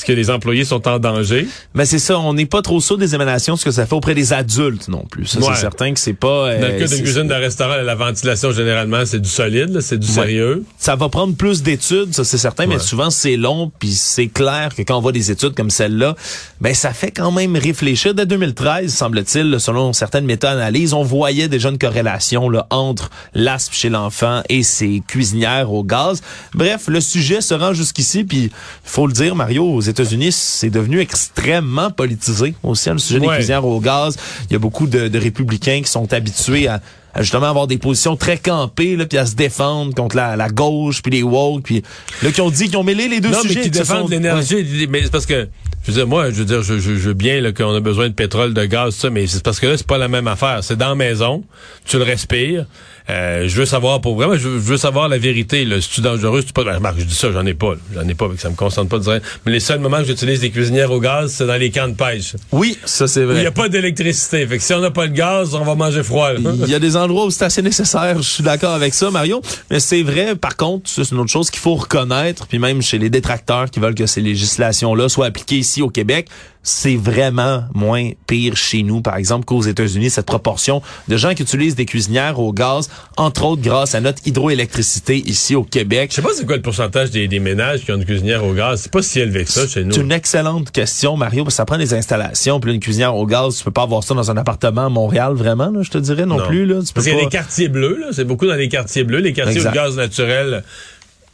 est-ce 0.00 0.06
que 0.06 0.12
les 0.12 0.30
employés 0.30 0.64
sont 0.64 0.88
en 0.88 0.98
danger? 0.98 1.46
Mais 1.74 1.84
c'est 1.84 1.98
ça, 1.98 2.18
on 2.18 2.32
n'est 2.32 2.46
pas 2.46 2.62
trop 2.62 2.80
sûr 2.80 2.96
des 2.96 3.14
émanations, 3.14 3.54
ce 3.56 3.64
que 3.66 3.70
ça 3.70 3.84
fait 3.84 3.94
auprès 3.94 4.14
des 4.14 4.32
adultes 4.32 4.88
non 4.88 5.04
plus. 5.10 5.26
Ça, 5.26 5.40
Ouais. 5.40 5.46
c'est 5.54 5.60
certain 5.60 5.92
que 5.92 6.00
c'est 6.00 6.14
pas... 6.14 6.28
Dans 6.56 6.62
euh, 6.64 6.72
le 6.72 6.78
cas 6.78 6.86
c'est- 6.86 6.94
d'une 6.96 7.04
cuisine 7.04 7.28
de 7.28 7.34
restaurant, 7.34 7.76
la 7.82 7.94
ventilation, 7.94 8.50
généralement, 8.50 9.04
c'est 9.04 9.20
du 9.20 9.28
solide, 9.28 9.78
c'est 9.82 9.98
du 9.98 10.06
Ouais. 10.06 10.12
sérieux. 10.14 10.64
Ça 10.78 10.96
va 10.96 11.10
prendre 11.10 11.34
plus 11.36 11.62
d'études, 11.62 12.14
ça 12.14 12.24
c'est 12.24 12.38
certain, 12.38 12.66
mais 12.66 12.78
souvent 12.78 13.10
c'est 13.10 13.36
long, 13.36 13.70
puis 13.78 13.90
c'est 13.92 14.28
clair 14.28 14.70
que 14.74 14.80
quand 14.82 14.96
on 14.96 15.00
voit 15.02 15.12
des 15.12 15.30
études 15.30 15.54
comme 15.54 15.68
celle-là, 15.70 16.16
ben 16.62 16.72
ça 16.74 16.94
fait 16.94 17.10
quand 17.10 17.30
même 17.30 17.54
réfléchir. 17.56 18.14
Dès 18.14 18.24
2013, 18.24 18.94
semble-t-il, 18.94 19.60
selon 19.60 19.92
certaines 19.92 20.24
méta-analyses, 20.24 20.94
on 20.94 21.02
voyait 21.02 21.48
déjà 21.48 21.68
une 21.68 21.78
corrélation 21.78 22.48
là, 22.48 22.66
entre 22.70 23.10
l'asthme 23.34 23.74
chez 23.74 23.90
l'enfant 23.90 24.42
et 24.48 24.62
ses 24.62 25.02
cuisinières 25.06 25.70
au 25.70 25.84
gaz. 25.84 26.22
Bref, 26.54 26.84
le 26.88 27.00
sujet 27.02 27.42
se 27.42 27.52
rend 27.52 27.74
jusqu'ici, 27.74 28.24
puis 28.24 28.50
faut 28.82 29.06
le 29.06 29.12
dire, 29.12 29.34
Mario, 29.34 29.64
aux 29.64 29.80
États-Unis, 29.90 30.32
c'est 30.32 30.70
devenu 30.70 31.00
extrêmement 31.00 31.90
politisé 31.90 32.54
aussi, 32.62 32.88
hein, 32.90 32.94
le 32.94 32.98
sujet 32.98 33.20
des 33.20 33.26
Ouais. 33.26 33.34
cuisinières 33.36 33.64
au 33.64 33.80
gaz. 33.80 34.16
Il 34.48 34.52
y 34.54 34.56
a 34.56 34.58
beaucoup 34.58 34.86
de, 34.86 35.08
de 35.08 35.18
républicains 35.18 35.82
qui 35.82 35.90
sont 35.90 36.12
habitués 36.12 36.68
à 36.68 36.80
à 37.12 37.22
justement 37.22 37.46
avoir 37.50 37.66
des 37.66 37.76
positions 37.76 38.14
très 38.14 38.38
campées 38.38 38.94
là 38.94 39.04
puis 39.04 39.18
à 39.18 39.26
se 39.26 39.34
défendre 39.34 39.92
contre 39.96 40.14
la, 40.14 40.36
la 40.36 40.48
gauche 40.48 41.02
puis 41.02 41.10
les 41.10 41.24
woke 41.24 41.64
puis 41.64 41.82
là 42.22 42.30
qui 42.30 42.40
ont 42.40 42.50
dit 42.50 42.66
qu'ils 42.68 42.76
ont 42.76 42.84
mêlé 42.84 43.08
les 43.08 43.18
deux 43.18 43.30
Non, 43.30 43.40
sujets 43.42 43.54
mais 43.56 43.60
qui 43.62 43.70
défendent 43.70 44.02
sont- 44.04 44.08
l'énergie. 44.08 44.86
Mais 44.88 45.02
c'est 45.02 45.10
parce 45.10 45.26
que, 45.26 45.48
je 45.82 45.90
veux 45.90 45.96
dire, 45.96 46.06
moi, 46.06 46.30
je 46.30 46.36
veux 46.36 46.44
dire, 46.44 46.62
je, 46.62 46.74
je, 46.78 46.94
je 46.94 47.08
veux 47.08 47.14
bien 47.14 47.40
là, 47.40 47.50
qu'on 47.50 47.74
a 47.74 47.80
besoin 47.80 48.06
de 48.08 48.14
pétrole, 48.14 48.54
de 48.54 48.64
gaz, 48.64 48.94
ça, 48.94 49.10
mais 49.10 49.26
c'est 49.26 49.42
parce 49.42 49.58
que 49.58 49.66
là, 49.66 49.76
c'est 49.76 49.88
pas 49.88 49.98
la 49.98 50.06
même 50.06 50.28
affaire. 50.28 50.60
C'est 50.62 50.76
dans 50.76 50.90
la 50.90 50.94
maison, 50.94 51.42
tu 51.84 51.96
le 51.98 52.04
respires. 52.04 52.66
Euh, 53.08 53.48
je 53.48 53.56
veux 53.56 53.64
savoir 53.64 54.00
pour 54.00 54.14
vraiment, 54.16 54.34
je 54.36 54.48
veux, 54.48 54.58
je 54.58 54.64
veux 54.64 54.76
savoir 54.76 55.08
la 55.08 55.18
vérité. 55.18 55.64
Là. 55.64 55.80
Si 55.80 55.88
tu 55.90 56.00
dangereux, 56.00 56.40
si 56.40 56.48
tu 56.48 56.52
pas. 56.52 56.62
Remarque, 56.62 56.98
je 57.00 57.04
dis 57.04 57.14
ça, 57.14 57.32
j'en 57.32 57.44
ai 57.46 57.54
pas. 57.54 57.74
J'en 57.94 58.06
ai 58.06 58.14
pas, 58.14 58.28
que 58.28 58.40
ça 58.40 58.50
me 58.50 58.54
concentre 58.54 58.88
pas 58.88 58.98
de 58.98 59.04
dire. 59.04 59.20
Mais 59.46 59.52
les 59.52 59.60
seuls 59.60 59.80
moments 59.80 59.98
que 59.98 60.04
j'utilise 60.04 60.40
des 60.40 60.50
cuisinières 60.50 60.90
au 60.92 61.00
gaz, 61.00 61.32
c'est 61.32 61.46
dans 61.46 61.56
les 61.56 61.70
camps 61.70 61.88
de 61.88 61.94
pêche. 61.94 62.34
Oui, 62.52 62.76
ça 62.84 63.08
c'est 63.08 63.20
Où 63.20 63.22
il 63.22 63.32
vrai. 63.32 63.40
n'y 63.40 63.46
a 63.46 63.50
pas 63.52 63.68
d'électricité. 63.68 64.46
Fait 64.46 64.58
que 64.58 64.62
si 64.62 64.72
on 64.74 64.80
n'a 64.80 64.90
pas 64.90 65.08
de 65.08 65.12
gaz, 65.14 65.54
on 65.54 65.64
va 65.64 65.74
manger 65.74 66.02
froid. 66.02 66.30
Il 66.38 66.68
y 66.68 66.74
a 66.74 66.78
des 66.78 66.96
endroits 66.96 67.26
où 67.26 67.30
c'est 67.30 67.44
assez 67.44 67.62
nécessaire, 67.62 68.16
je 68.18 68.28
suis 68.28 68.44
d'accord 68.44 68.74
avec 68.74 68.94
ça, 68.94 69.10
Mario. 69.10 69.40
Mais 69.70 69.80
c'est 69.80 70.02
vrai, 70.02 70.36
par 70.36 70.56
contre, 70.56 70.88
ça, 70.88 71.04
c'est 71.04 71.12
une 71.14 71.20
autre 71.20 71.30
chose 71.30 71.50
qu'il 71.50 71.60
faut 71.60 71.74
reconnaître, 71.74 72.46
puis 72.46 72.58
même 72.58 72.82
chez 72.82 72.98
les 72.98 73.10
détracteurs 73.10 73.70
qui 73.70 73.80
veulent 73.80 73.94
que 73.94 74.06
ces 74.06 74.20
législations-là 74.20 75.08
soient 75.08 75.26
appliquées 75.26 75.56
ici 75.58 75.82
au 75.82 75.88
Québec, 75.90 76.28
c'est 76.62 76.96
vraiment 76.96 77.64
moins 77.74 78.10
pire 78.26 78.56
chez 78.56 78.82
nous, 78.82 79.00
par 79.00 79.16
exemple, 79.16 79.44
qu'aux 79.46 79.62
États-Unis, 79.62 80.10
cette 80.10 80.26
proportion 80.26 80.82
de 81.08 81.16
gens 81.16 81.34
qui 81.34 81.42
utilisent 81.42 81.74
des 81.74 81.86
cuisinières 81.86 82.38
au 82.38 82.52
gaz, 82.52 82.90
entre 83.16 83.44
autres 83.44 83.62
grâce 83.62 83.94
à 83.94 84.00
notre 84.00 84.26
hydroélectricité 84.26 85.16
ici 85.16 85.54
au 85.54 85.62
Québec. 85.64 86.10
Je 86.10 86.16
sais 86.16 86.22
pas 86.22 86.28
c'est 86.34 86.44
quoi 86.46 86.56
le 86.56 86.62
pourcentage 86.62 87.10
des, 87.10 87.28
des 87.28 87.38
ménages 87.40 87.84
qui 87.84 87.92
ont 87.92 87.96
une 87.96 88.04
cuisinière 88.04 88.44
au 88.44 88.52
gaz. 88.52 88.82
C'est 88.82 88.92
pas 88.92 89.02
si 89.02 89.20
élevé 89.20 89.44
que 89.44 89.50
ça 89.50 89.66
chez 89.66 89.84
nous. 89.84 89.92
C'est 89.92 90.00
une 90.00 90.12
excellente 90.12 90.70
question, 90.70 91.16
Mario, 91.16 91.44
parce 91.44 91.54
que 91.54 91.56
ça 91.56 91.64
prend 91.64 91.78
des 91.78 91.94
installations, 91.94 92.60
puis 92.60 92.70
là, 92.70 92.74
une 92.74 92.80
cuisinière 92.80 93.16
au 93.16 93.24
gaz, 93.26 93.56
tu 93.56 93.64
peux 93.64 93.70
pas 93.70 93.82
avoir 93.82 94.04
ça 94.04 94.14
dans 94.14 94.30
un 94.30 94.36
appartement 94.36 94.86
à 94.86 94.90
Montréal, 94.90 95.32
vraiment, 95.34 95.70
là, 95.70 95.80
je 95.82 95.90
te 95.90 95.98
dirais 95.98 96.26
non, 96.26 96.36
Non. 96.38 96.46
plus. 96.46 96.66
Là, 96.66 96.80
tu 96.80 96.92
peux 96.92 96.94
Parce 96.94 97.06
qu'il 97.06 97.16
y 97.16 97.20
a 97.20 97.24
des 97.24 97.30
quartiers 97.30 97.68
bleus, 97.68 97.98
là. 98.00 98.06
C'est 98.12 98.24
beaucoup 98.24 98.46
dans 98.46 98.54
les 98.54 98.68
quartiers 98.68 99.04
bleus. 99.04 99.20
Les 99.20 99.32
quartiers 99.32 99.62
le 99.62 99.70
gaz 99.70 99.96
naturel 99.96 100.62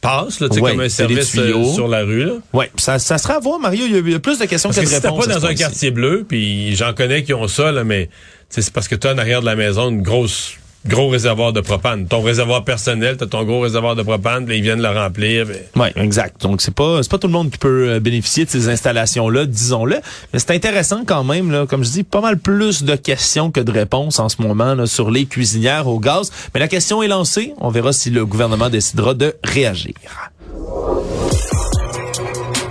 passe, 0.01 0.39
là, 0.39 0.47
tu 0.49 0.55
sais, 0.55 0.61
Ouais, 0.61 0.71
comme 0.71 0.81
un 0.81 0.89
service 0.89 1.35
euh, 1.37 1.63
sur 1.73 1.87
la 1.87 2.03
rue, 2.03 2.23
là. 2.25 2.33
Ouais, 2.53 2.71
ça, 2.77 2.99
ça 2.99 3.17
sera 3.17 3.35
à 3.35 3.39
voir, 3.39 3.59
Mario. 3.59 3.85
Il 3.87 4.09
y 4.09 4.15
a- 4.15 4.19
plus 4.19 4.39
de 4.39 4.45
questions 4.45 4.69
Parce 4.69 4.79
que 4.79 4.85
que 4.85 4.89
de 4.89 4.95
si 4.95 5.01
t'as 5.01 5.09
réponses. 5.11 5.27
pas 5.27 5.33
dans 5.33 5.45
un 5.45 5.55
quartier 5.55 5.91
bleu, 5.91 6.25
puis 6.27 6.75
j'en 6.75 6.93
connais 6.93 7.23
qui 7.23 7.33
ont 7.33 7.47
ça, 7.47 7.71
là, 7.71 7.83
mais 7.83 8.09
c'est 8.49 8.69
parce 8.71 8.87
que 8.87 8.95
tu 8.95 9.07
as 9.07 9.13
en 9.13 9.17
arrière 9.17 9.41
de 9.41 9.45
la 9.45 9.55
maison 9.55 9.89
une 9.89 10.01
grosse 10.01 10.53
gros 10.85 11.09
réservoir 11.09 11.51
de 11.53 11.61
propane. 11.61 12.07
Ton 12.07 12.21
réservoir 12.21 12.63
personnel, 12.63 13.17
t'as 13.17 13.25
ton 13.25 13.43
gros 13.43 13.59
réservoir 13.61 13.95
de 13.95 14.03
propane, 14.03 14.45
puis 14.45 14.53
là, 14.53 14.57
ils 14.57 14.63
viennent 14.63 14.81
le 14.81 14.89
remplir. 14.89 15.45
puis- 15.45 15.55
Oui, 15.75 15.87
exact. 15.95 16.41
Donc 16.41 16.61
c'est 16.61 16.73
pas 16.73 17.01
c'est 17.03 17.11
pas 17.11 17.17
tout 17.17 17.27
le 17.27 17.33
monde 17.33 17.51
qui 17.51 17.57
peut 17.57 17.89
euh, 17.89 17.99
bénéficier 17.99 18.45
de 18.45 18.49
ces 18.49 18.69
installations 18.69 19.29
là, 19.29 19.45
disons-le, 19.45 19.97
mais 20.33 20.39
c'est 20.39 20.51
intéressant 20.51 21.03
quand 21.05 21.23
même 21.23 21.51
là, 21.51 21.65
comme 21.65 21.83
je 21.83 21.89
dis, 21.89 22.03
pas 22.03 22.21
mal 22.21 22.37
plus 22.37 22.83
de 22.83 22.95
questions 22.95 23.51
que 23.51 23.59
de 23.59 23.71
réponses 23.71 24.19
en 24.19 24.29
ce 24.29 24.41
moment 24.41 24.75
là, 24.75 24.85
sur 24.85 25.11
les 25.11 25.25
cuisinières 25.25 25.87
au 25.87 25.99
gaz, 25.99 26.31
mais 26.53 26.59
la 26.59 26.67
question 26.67 27.03
est 27.03 27.07
lancée, 27.07 27.53
on 27.59 27.69
verra 27.69 27.91
si 27.93 28.09
le 28.09 28.25
gouvernement 28.25 28.69
décidera 28.69 29.13
de 29.13 29.35
réagir. 29.43 29.93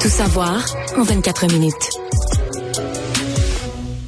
Tout 0.00 0.08
savoir 0.08 0.64
en 0.96 1.02
24 1.02 1.52
minutes. 1.52 1.75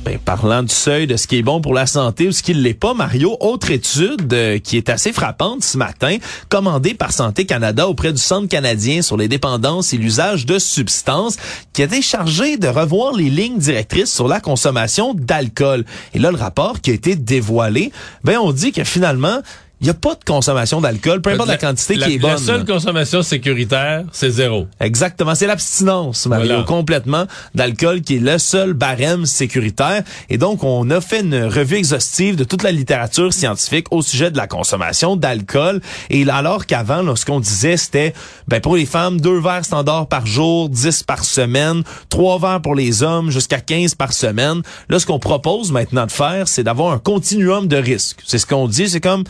Ben, 0.09 0.19
parlant 0.19 0.63
du 0.63 0.75
seuil 0.75 1.07
de 1.07 1.19
ce 1.19 1.27
qui 1.27 1.37
est 1.37 1.43
bon 1.43 1.61
pour 1.61 1.75
la 1.75 1.85
santé 1.85 2.29
ou 2.29 2.33
ce 2.33 2.43
qui 2.43 2.55
ne 2.55 2.63
l'est 2.63 2.73
pas, 2.73 2.95
Mario, 2.95 3.37
autre 3.41 3.71
étude 3.71 4.33
euh, 4.33 4.59
qui 4.59 4.79
est 4.79 4.89
assez 4.89 5.13
frappante 5.13 5.63
ce 5.63 5.77
matin, 5.77 6.17
commandée 6.49 6.95
par 6.95 7.13
Santé 7.13 7.45
Canada 7.45 7.87
auprès 7.87 8.15
du 8.15 8.19
Centre 8.19 8.49
canadien 8.49 9.03
sur 9.03 9.19
les 9.19 9.29
dépendances 9.29 9.93
et 9.93 9.99
l'usage 9.99 10.47
de 10.47 10.59
substances, 10.59 11.37
qui 11.75 11.83
a 11.83 11.85
été 11.85 12.01
chargé 12.01 12.57
de 12.57 12.69
revoir 12.69 13.13
les 13.13 13.29
lignes 13.29 13.59
directrices 13.59 14.11
sur 14.11 14.29
la 14.29 14.41
consommation 14.41 15.13
d'alcool. 15.13 15.85
Et 16.15 16.19
là, 16.19 16.31
le 16.31 16.39
rapport 16.39 16.81
qui 16.81 16.91
a 16.91 16.95
été 16.95 17.15
dévoilé, 17.15 17.93
ben 18.25 18.39
on 18.39 18.53
dit 18.53 18.73
que 18.73 18.85
finalement, 18.85 19.43
il 19.81 19.85
n'y 19.85 19.91
a 19.91 19.95
pas 19.95 20.17
de 20.17 20.25
consommation 20.25 20.81
d'alcool, 20.81 21.23
peu 21.23 21.31
importe 21.31 21.49
la, 21.49 21.57
quantité 21.57 21.97
qui 21.97 22.15
est 22.15 22.19
bonne. 22.19 22.33
La 22.33 22.39
seule 22.39 22.65
consommation 22.65 23.23
sécuritaire, 23.23 24.05
c'est 24.11 24.31
zéro. 24.31 24.67
Exactement. 24.81 25.37
C'est 25.37 25.47
l'abstinence, 25.47 26.27
Mario, 26.27 26.47
voilà. 26.47 26.63
complètement 26.65 27.27
d'alcool 27.55 28.01
qui 28.01 28.17
est 28.17 28.21
le 28.21 28.39
seul 28.39 28.73
barème 28.73 29.25
sécuritaire. 29.25 30.03
Et 30.31 30.37
donc, 30.37 30.65
on 30.65 30.91
a 30.91 31.01
fait 31.01 31.21
une 31.21 31.45
revue 31.45 31.77
exhaustive 31.77 32.35
de 32.35 32.43
toute 32.43 32.65
la 32.65 32.73
littérature 32.73 33.33
scientifique 33.33 33.87
au 33.93 34.03
sujet 34.03 34.33
de 34.33 34.37
la 34.37 34.49
consommation 34.49 35.15
d'alcool. 35.15 35.81
Et 36.11 36.29
alors 36.29 36.67
qu'avant, 36.67 37.15
ce 37.15 37.25
qu'on 37.25 37.39
disait, 37.39 37.77
c'était, 37.77 38.15
ben, 38.49 38.61
pour 38.61 38.75
les 38.75 38.87
femmes, 38.87 39.21
deux 39.21 39.39
verres 39.39 39.65
standards 39.65 40.09
par 40.09 40.27
jour, 40.27 40.69
10 40.69 41.05
par 41.05 41.23
semaine, 41.23 41.85
trois 42.09 42.41
verres 42.41 42.63
pour 42.63 42.75
les 42.75 43.05
hommes, 43.05 43.31
jusqu'à 43.31 43.61
15 43.61 43.95
par 43.95 44.13
semaine. 44.13 44.63
Là, 44.89 44.99
ce 44.99 45.07
qu'on 45.07 45.21
propose 45.21 45.71
maintenant 45.71 46.07
de 46.07 46.13
faire, 46.13 46.49
c'est 46.49 46.65
d'avoir 46.65 46.93
un 46.93 46.99
continuum 46.99 47.69
de 47.69 47.77
risques. 47.77 48.19
C'est 48.27 48.39
ce 48.39 48.47
qu'on 48.47 48.67
dit, 48.67 48.89
c'est 48.89 49.01
comme, 49.01 49.23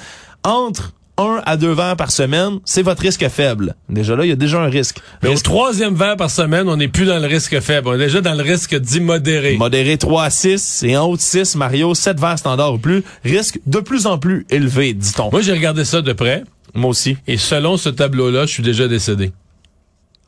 entre 0.45 0.92
un 1.18 1.42
à 1.45 1.57
deux 1.57 1.73
verres 1.73 1.97
par 1.97 2.11
semaine, 2.11 2.61
c'est 2.64 2.83
votre 2.83 3.02
risque 3.02 3.28
faible. 3.28 3.75
Déjà 3.88 4.14
là, 4.14 4.25
il 4.25 4.28
y 4.28 4.33
a 4.33 4.37
déjà 4.37 4.61
un 4.61 4.68
risque. 4.68 4.99
Mais 5.23 5.30
risque... 5.30 5.47
au 5.47 5.50
troisième 5.50 5.95
verre 5.95 6.16
par 6.16 6.30
semaine, 6.30 6.68
on 6.68 6.76
n'est 6.76 6.88
plus 6.88 7.07
dans 7.07 7.18
le 7.18 7.26
risque 7.26 7.59
faible. 7.61 7.88
On 7.88 7.95
est 7.95 7.99
déjà 7.99 8.21
dans 8.21 8.35
le 8.35 8.42
risque 8.42 8.75
dit 8.76 9.00
modéré. 9.00 9.57
Modéré 9.57 9.99
3 9.99 10.25
à 10.25 10.30
6 10.30 10.85
et 10.85 10.97
en 10.97 11.07
haut 11.07 11.16
de 11.16 11.21
6, 11.21 11.57
Mario, 11.57 11.95
7 11.95 12.21
verres 12.21 12.38
standard 12.38 12.75
ou 12.75 12.78
plus, 12.78 13.02
risque 13.25 13.59
de 13.66 13.80
plus 13.80 14.07
en 14.07 14.18
plus 14.18 14.47
élevé, 14.49 14.95
dit-on. 14.95 15.30
Moi, 15.30 15.40
j'ai 15.40 15.52
regardé 15.52 15.85
ça 15.85 16.02
de 16.02 16.12
près. 16.12 16.45
Moi 16.75 16.90
aussi. 16.90 17.16
Et 17.26 17.37
selon 17.37 17.76
ce 17.76 17.88
tableau-là, 17.88 18.47
je 18.47 18.52
suis 18.52 18.62
déjà 18.62 18.87
décédé. 18.87 19.33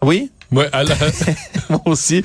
Oui? 0.03 0.31
Alors... 0.73 0.97
moi 1.71 1.81
aussi. 1.87 2.23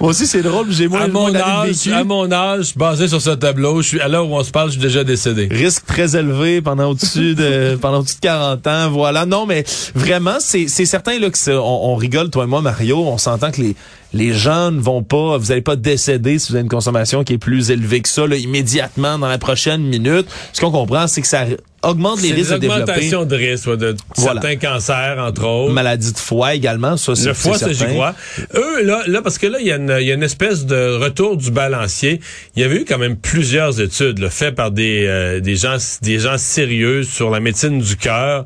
Moi 0.00 0.10
aussi, 0.10 0.26
c'est 0.26 0.42
drôle. 0.42 0.66
J'ai 0.70 0.88
moins, 0.88 1.02
à 1.02 1.08
mon 1.08 1.34
âge, 1.34 1.68
vécu. 1.68 1.92
à 1.92 2.04
mon 2.04 2.30
âge, 2.30 2.74
basé 2.76 3.08
sur 3.08 3.20
ce 3.22 3.30
tableau, 3.30 3.82
je 3.82 3.88
suis 3.88 4.00
à 4.00 4.08
l'heure 4.08 4.28
où 4.28 4.34
on 4.36 4.42
se 4.42 4.50
parle, 4.50 4.68
je 4.68 4.72
suis 4.72 4.82
déjà 4.82 5.04
décédé. 5.04 5.48
Risque 5.50 5.86
très 5.86 6.16
élevé 6.16 6.60
pendant 6.60 6.90
au-dessus 6.90 7.34
de 7.34 7.76
pendant 7.80 8.00
au-dessus 8.00 8.16
de 8.16 8.20
40 8.20 8.66
ans, 8.66 8.90
voilà. 8.90 9.26
Non, 9.26 9.46
mais 9.46 9.64
vraiment, 9.94 10.36
c'est 10.40 10.66
c'est 10.68 10.86
certain 10.86 11.18
là 11.18 11.30
que 11.30 11.50
on, 11.50 11.92
on 11.92 11.94
rigole 11.94 12.30
toi 12.30 12.44
et 12.44 12.48
moi, 12.48 12.62
Mario. 12.62 12.98
On 12.98 13.18
s'entend 13.18 13.50
que 13.50 13.60
les 13.60 13.76
les 14.14 14.32
gens 14.32 14.70
ne 14.70 14.80
vont 14.80 15.02
pas, 15.02 15.36
vous 15.36 15.48
n'allez 15.48 15.60
pas 15.60 15.76
décéder 15.76 16.38
si 16.38 16.48
vous 16.50 16.54
avez 16.56 16.62
une 16.62 16.68
consommation 16.70 17.24
qui 17.24 17.34
est 17.34 17.38
plus 17.38 17.70
élevée 17.70 18.00
que 18.00 18.08
ça, 18.08 18.26
là, 18.26 18.36
immédiatement 18.36 19.18
dans 19.18 19.28
la 19.28 19.38
prochaine 19.38 19.82
minute. 19.82 20.26
Ce 20.52 20.60
qu'on 20.60 20.70
comprend, 20.70 21.06
c'est 21.06 21.20
que 21.20 21.26
ça 21.26 21.44
augmente 21.82 22.20
les 22.22 22.32
risques 22.32 22.52
de 22.54 22.58
développer. 22.58 22.82
augmentation 22.82 23.24
de 23.24 23.36
risque, 23.36 23.66
ouais, 23.68 23.76
de 23.76 23.94
Voilà. 24.16 24.40
certains 24.40 24.56
cancers, 24.56 25.16
entre 25.18 25.44
autres. 25.44 25.72
Maladie 25.72 26.12
de 26.12 26.18
foie 26.18 26.54
également, 26.54 26.96
ça 26.96 27.14
c'est 27.14 27.26
Le 27.28 27.34
foie, 27.34 27.58
ça, 27.58 27.70
j'y 27.72 27.84
crois. 27.84 28.14
Eux, 28.54 28.82
là, 28.82 29.02
là, 29.06 29.22
parce 29.22 29.38
que 29.38 29.46
là, 29.46 29.58
il 29.60 29.66
y, 29.66 29.72
a 29.72 29.76
une- 29.76 29.96
il 30.00 30.06
y 30.06 30.10
a 30.10 30.14
une 30.14 30.22
espèce 30.22 30.66
de 30.66 30.96
retour 30.96 31.36
du 31.36 31.50
balancier. 31.50 32.20
Il 32.56 32.62
y 32.62 32.64
avait 32.64 32.80
eu 32.80 32.84
quand 32.84 32.98
même 32.98 33.16
plusieurs 33.16 33.80
études 33.80 34.18
là, 34.18 34.30
faites 34.30 34.54
par 34.56 34.70
des, 34.72 35.04
euh, 35.06 35.40
des, 35.40 35.54
gens, 35.54 35.76
des 36.02 36.18
gens 36.18 36.36
sérieux 36.38 37.02
sur 37.04 37.30
la 37.30 37.38
médecine 37.40 37.78
du 37.78 37.96
cœur, 37.96 38.44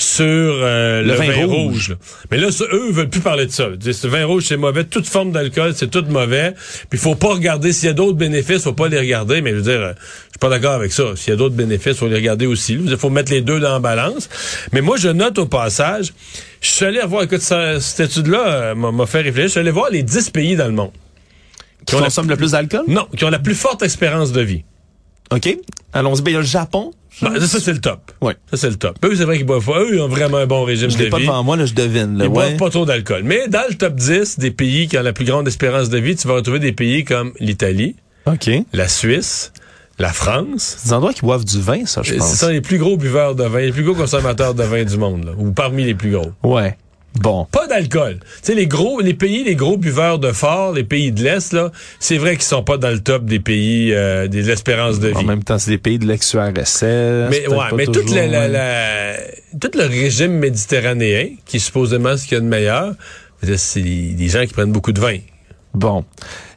sur 0.00 0.24
euh, 0.26 1.02
le, 1.02 1.08
Le 1.08 1.14
vin 1.14 1.26
vin, 1.26 1.44
rouge. 1.46 1.50
rouge. 1.72 1.88
là. 1.90 1.94
Mais 2.30 2.36
là, 2.38 2.48
eux, 2.72 2.92
veulent 2.92 3.10
plus 3.10 3.20
parler 3.20 3.46
de 3.46 3.50
ça. 3.50 3.66
Ils 3.72 3.78
disent, 3.78 3.98
Ce 3.98 4.06
vin 4.06 4.24
rouge, 4.24 4.44
c'est 4.46 4.56
mauvais. 4.56 4.84
Toute 4.84 5.06
forme 5.08 5.32
d'alcool, 5.32 5.72
c'est 5.74 5.90
tout 5.90 6.04
mauvais. 6.08 6.54
Puis 6.54 6.86
il 6.92 6.98
faut 6.98 7.16
pas 7.16 7.34
regarder 7.34 7.72
s'il 7.72 7.88
y 7.88 7.90
a 7.90 7.94
d'autres 7.94 8.16
bénéfices, 8.16 8.62
faut 8.62 8.72
pas 8.72 8.86
les 8.88 8.98
regarder. 9.00 9.42
Mais 9.42 9.50
je 9.50 9.56
veux 9.56 9.62
dire, 9.62 9.80
euh, 9.80 9.92
je 9.96 10.30
suis 10.30 10.38
pas 10.40 10.48
d'accord 10.50 10.72
avec 10.74 10.92
ça. 10.92 11.02
S'il 11.16 11.30
y 11.30 11.32
a 11.32 11.36
d'autres 11.36 11.56
bénéfices, 11.56 11.96
faut 11.96 12.06
les 12.06 12.14
regarder 12.14 12.46
aussi. 12.46 12.74
Il 12.74 12.96
faut 12.96 13.10
mettre 13.10 13.32
les 13.32 13.40
deux 13.40 13.58
dans 13.58 13.72
la 13.72 13.80
balance. 13.80 14.28
Mais 14.72 14.80
moi, 14.82 14.96
je 14.96 15.08
note 15.08 15.36
au 15.38 15.46
passage, 15.46 16.12
je 16.60 16.68
suis 16.68 16.84
allé 16.84 17.00
voir, 17.04 17.24
écoute, 17.24 17.40
ça- 17.40 17.80
cette 17.80 18.08
étude-là 18.10 18.46
euh, 18.46 18.74
m'a 18.76 19.06
fait 19.06 19.22
réfléchir. 19.22 19.46
Je 19.48 19.50
suis 19.52 19.60
allé 19.60 19.72
voir 19.72 19.90
les 19.90 20.04
10 20.04 20.30
pays 20.30 20.54
dans 20.54 20.66
le 20.66 20.72
monde. 20.74 20.92
Qui 21.86 21.96
ont 21.96 21.98
la- 21.98 22.04
consomment 22.04 22.28
le 22.30 22.36
plus 22.36 22.52
d'alcool? 22.52 22.82
Non, 22.86 23.08
qui 23.16 23.24
ont 23.24 23.30
la 23.30 23.38
plus 23.40 23.54
forte 23.56 23.82
espérance 23.82 24.30
de 24.30 24.42
vie. 24.42 24.62
OK? 25.30 25.56
Allons-y. 25.92 26.22
Ben, 26.22 26.30
il 26.30 26.34
y 26.34 26.36
a 26.36 26.40
le 26.40 26.46
Japon. 26.46 26.92
Ben, 27.20 27.40
ça, 27.40 27.58
c'est 27.60 27.72
le 27.72 27.80
top. 27.80 28.12
Ouais. 28.20 28.36
Ça, 28.50 28.56
c'est 28.56 28.70
le 28.70 28.76
top. 28.76 28.96
Eux, 29.04 29.16
c'est 29.16 29.24
vrai 29.24 29.36
qu'ils 29.38 29.46
boivent 29.46 29.64
pas. 29.64 29.80
Eux, 29.80 29.94
ils 29.94 30.00
ont 30.00 30.08
vraiment 30.08 30.36
un 30.36 30.46
bon 30.46 30.62
régime 30.64 30.88
Je 30.90 30.96
de 30.98 31.04
l'ai 31.04 31.10
pas 31.10 31.16
vie. 31.18 31.24
devant 31.26 31.42
moi, 31.42 31.56
là, 31.56 31.66
je 31.66 31.74
devine. 31.74 32.16
Là, 32.16 32.24
Ils 32.24 32.28
ouais. 32.28 32.32
boivent 32.32 32.56
pas 32.56 32.70
trop 32.70 32.84
d'alcool. 32.84 33.22
Mais 33.24 33.48
dans 33.48 33.64
le 33.68 33.74
top 33.74 33.94
10 33.96 34.38
des 34.38 34.50
pays 34.52 34.86
qui 34.86 34.96
ont 34.98 35.02
la 35.02 35.12
plus 35.12 35.24
grande 35.24 35.48
espérance 35.48 35.88
de 35.88 35.98
vie, 35.98 36.14
tu 36.14 36.28
vas 36.28 36.34
retrouver 36.34 36.60
des 36.60 36.72
pays 36.72 37.04
comme 37.04 37.32
l'Italie, 37.40 37.96
OK. 38.26 38.48
la 38.72 38.86
Suisse, 38.88 39.52
la 39.98 40.12
France. 40.12 40.76
C'est 40.78 40.88
des 40.88 40.92
endroits 40.92 41.12
qui 41.12 41.22
boivent 41.22 41.44
du 41.44 41.60
vin, 41.60 41.84
ça, 41.86 42.02
je 42.04 42.14
pense. 42.14 42.30
Ce 42.30 42.36
sont 42.36 42.48
les 42.50 42.60
plus 42.60 42.78
gros 42.78 42.96
buveurs 42.96 43.34
de 43.34 43.42
vin, 43.44 43.60
les 43.60 43.72
plus 43.72 43.82
gros 43.82 43.94
consommateurs 43.94 44.54
de 44.54 44.62
vin 44.62 44.84
du 44.84 44.96
monde, 44.96 45.24
là, 45.24 45.32
ou 45.36 45.50
parmi 45.50 45.84
les 45.84 45.94
plus 45.96 46.12
gros. 46.12 46.30
Ouais. 46.44 46.76
Bon. 47.14 47.46
Pas 47.50 47.66
d'alcool. 47.66 48.18
Tu 48.20 48.26
sais, 48.42 48.54
les 48.54 48.66
gros, 48.68 49.00
les 49.00 49.14
pays, 49.14 49.42
les 49.42 49.56
gros 49.56 49.76
buveurs 49.76 50.18
de 50.20 50.30
fort, 50.30 50.72
les 50.72 50.84
pays 50.84 51.10
de 51.10 51.22
l'Est, 51.24 51.52
là, 51.52 51.72
c'est 51.98 52.16
vrai 52.18 52.34
qu'ils 52.36 52.44
sont 52.44 52.62
pas 52.62 52.76
dans 52.76 52.90
le 52.90 53.00
top 53.00 53.24
des 53.24 53.40
pays 53.40 53.92
euh, 53.92 54.28
des 54.28 54.50
espérances 54.50 55.00
de 55.00 55.08
vie. 55.08 55.14
En 55.16 55.24
même 55.24 55.42
temps, 55.42 55.58
c'est 55.58 55.70
des 55.72 55.78
pays 55.78 55.98
de 55.98 56.06
l'ex-URSS. 56.06 56.82
Mais 57.30 57.48
ouais, 57.48 57.56
mais 57.76 57.86
toujours, 57.86 58.14
la- 58.14 58.46
la- 58.48 59.16
tout 59.60 59.70
le 59.76 59.84
régime 59.86 60.32
méditerranéen, 60.38 61.30
qui 61.44 61.56
est 61.56 61.60
supposément 61.60 62.16
ce 62.16 62.24
qu'il 62.24 62.34
y 62.34 62.38
a 62.38 62.40
de 62.40 62.46
meilleur, 62.46 62.94
c'est 63.56 63.80
des 63.82 64.28
gens 64.28 64.44
qui 64.46 64.52
prennent 64.52 64.72
beaucoup 64.72 64.92
de 64.92 65.00
vin. 65.00 65.18
Bon. 65.74 66.04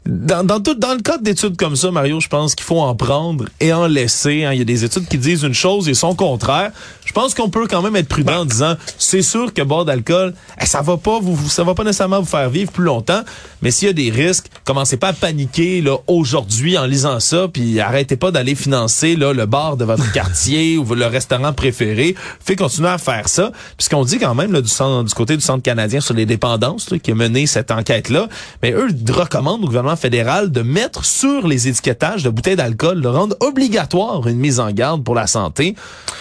Dans, 0.07 0.43
dans, 0.43 0.59
tout, 0.59 0.73
dans 0.73 0.93
le 0.95 1.01
cas 1.01 1.19
d'études 1.19 1.55
comme 1.57 1.75
ça, 1.75 1.91
Mario, 1.91 2.19
je 2.19 2.27
pense 2.27 2.55
qu'il 2.55 2.65
faut 2.65 2.79
en 2.81 2.95
prendre 2.95 3.45
et 3.59 3.71
en 3.71 3.85
laisser. 3.85 4.43
hein. 4.45 4.51
Il 4.53 4.57
y 4.57 4.61
a 4.61 4.65
des 4.65 4.83
études 4.83 5.07
qui 5.07 5.19
disent 5.19 5.43
une 5.43 5.53
chose 5.53 5.87
et 5.87 5.93
son 5.93 6.15
contraire. 6.15 6.71
Je 7.05 7.13
pense 7.13 7.35
qu'on 7.35 7.49
peut 7.51 7.67
quand 7.67 7.83
même 7.83 7.95
être 7.95 8.07
prudent 8.07 8.39
en 8.41 8.45
disant, 8.45 8.73
c'est 8.97 9.21
sûr 9.21 9.53
que 9.53 9.61
boire 9.61 9.85
d'alcool, 9.85 10.33
eh, 10.59 10.65
ça 10.65 10.81
va 10.81 10.97
pas 10.97 11.19
vous, 11.19 11.35
vous- 11.35 11.49
ça 11.49 11.63
va 11.63 11.75
pas 11.75 11.83
nécessairement 11.83 12.19
vous 12.19 12.25
faire 12.25 12.49
vivre 12.49 12.71
plus 12.71 12.83
longtemps. 12.83 13.21
Mais 13.61 13.69
s'il 13.69 13.89
y 13.89 13.91
a 13.91 13.93
des 13.93 14.09
risques, 14.09 14.47
commencez 14.65 14.97
pas 14.97 15.09
à 15.09 15.13
paniquer 15.13 15.81
là 15.83 15.97
aujourd'hui 16.07 16.79
en 16.79 16.85
lisant 16.85 17.19
ça, 17.19 17.47
puis 17.47 17.79
arrêtez 17.79 18.15
pas 18.15 18.31
d'aller 18.31 18.55
financer 18.55 19.15
là 19.15 19.33
le 19.33 19.45
bar 19.45 19.77
de 19.77 19.85
votre 19.85 20.11
quartier 20.13 20.77
ou 20.79 20.95
le 20.95 21.05
restaurant 21.05 21.53
préféré. 21.53 22.15
Fait 22.43 22.55
continuer 22.55 22.89
à 22.89 22.97
faire 22.97 23.29
ça. 23.29 23.51
Puisqu'on 23.77 24.03
dit 24.03 24.17
quand 24.17 24.33
même 24.33 24.51
là, 24.51 24.61
du, 24.61 24.69
centre, 24.69 25.03
du 25.07 25.13
côté 25.13 25.35
du 25.35 25.43
centre 25.43 25.61
canadien 25.61 26.01
sur 26.01 26.15
les 26.15 26.25
dépendances 26.25 26.89
là, 26.89 26.97
qui 26.97 27.11
a 27.11 27.15
mené 27.15 27.45
cette 27.45 27.69
enquête 27.69 28.09
là, 28.09 28.27
mais 28.63 28.71
eux 28.71 28.87
recommandent 29.09 29.61
au 29.63 29.67
gouvernement 29.67 29.90
fédéral 29.95 30.51
de 30.51 30.61
mettre 30.61 31.05
sur 31.05 31.47
les 31.47 31.67
étiquetages 31.67 32.23
de 32.23 32.29
bouteilles 32.29 32.55
d'alcool, 32.55 33.01
de 33.01 33.07
rendre 33.07 33.35
obligatoire 33.39 34.27
une 34.27 34.37
mise 34.37 34.59
en 34.59 34.71
garde 34.71 35.03
pour 35.03 35.15
la 35.15 35.27
santé. 35.27 35.75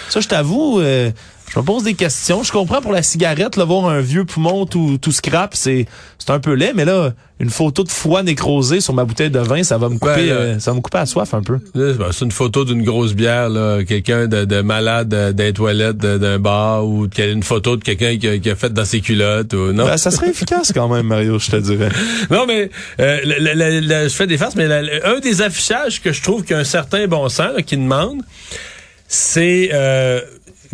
Ça, 0.08 0.20
je 0.20 0.28
t'avoue, 0.28 0.80
euh, 0.80 1.10
je 1.52 1.58
me 1.58 1.64
pose 1.64 1.82
des 1.82 1.94
questions. 1.94 2.42
Je 2.44 2.52
comprends 2.52 2.80
pour 2.80 2.92
la 2.92 3.02
cigarette, 3.02 3.56
là, 3.56 3.64
voir 3.64 3.86
un 3.88 4.00
vieux 4.00 4.24
poumon 4.24 4.66
tout, 4.66 4.98
tout 5.02 5.10
scrap, 5.12 5.54
c'est 5.54 5.86
c'est 6.18 6.30
un 6.30 6.38
peu 6.38 6.52
laid, 6.52 6.72
mais 6.76 6.84
là, 6.84 7.12
une 7.40 7.50
photo 7.50 7.82
de 7.82 7.88
foie 7.88 8.22
nécrosée 8.22 8.80
sur 8.80 8.92
ma 8.94 9.04
bouteille 9.04 9.30
de 9.30 9.38
vin, 9.40 9.62
ça 9.64 9.78
va 9.78 9.88
me 9.88 9.94
couper, 9.98 10.28
Ben, 10.28 10.30
euh, 10.30 10.58
ça 10.60 10.70
va 10.70 10.76
me 10.76 10.80
couper 10.82 10.98
à 10.98 11.06
soif 11.06 11.32
un 11.34 11.42
peu. 11.42 11.58
Ben, 11.74 11.96
C'est 12.12 12.24
une 12.26 12.30
photo 12.30 12.64
d'une 12.64 12.84
grosse 12.84 13.14
bière, 13.14 13.48
là, 13.48 13.82
quelqu'un 13.82 14.26
de, 14.28 14.44
de 14.44 14.60
malade 14.60 15.12
euh, 15.14 15.52
toilettes 15.52 15.96
de- 15.96 16.18
d'un 16.18 16.38
bar 16.38 16.86
ou 16.86 17.08
une 17.18 17.42
photo 17.42 17.76
de 17.76 17.82
quelqu'un 17.82 18.16
qui, 18.18 18.28
a- 18.28 18.38
qui 18.38 18.50
a 18.50 18.54
fait 18.54 18.72
dans 18.72 18.84
ses 18.84 19.00
culottes. 19.00 19.52
Ou, 19.54 19.72
non? 19.72 19.86
Ben, 19.86 19.96
ça 19.96 20.10
serait 20.10 20.28
efficace 20.28 20.70
quand 20.72 20.88
même, 20.88 21.06
Mario, 21.06 21.38
je 21.38 21.50
te 21.50 21.56
dirais. 21.56 21.88
Non, 22.30 22.44
mais 22.46 22.70
euh, 23.00 24.08
je 24.08 24.14
fais 24.14 24.26
des 24.28 24.36
farces, 24.38 24.54
mais 24.54 24.66
un 25.04 25.18
des 25.20 25.42
affichages 25.42 26.00
que 26.02 26.12
je 26.12 26.22
trouve 26.22 26.42
qu'il 26.42 26.52
y 26.52 26.54
a 26.56 26.60
un 26.60 26.64
certain 26.64 27.06
bon 27.08 27.28
sens 27.28 27.54
là, 27.56 27.62
qui 27.62 27.76
demande, 27.76 28.20
c'est 29.08 29.70
euh, 29.72 30.20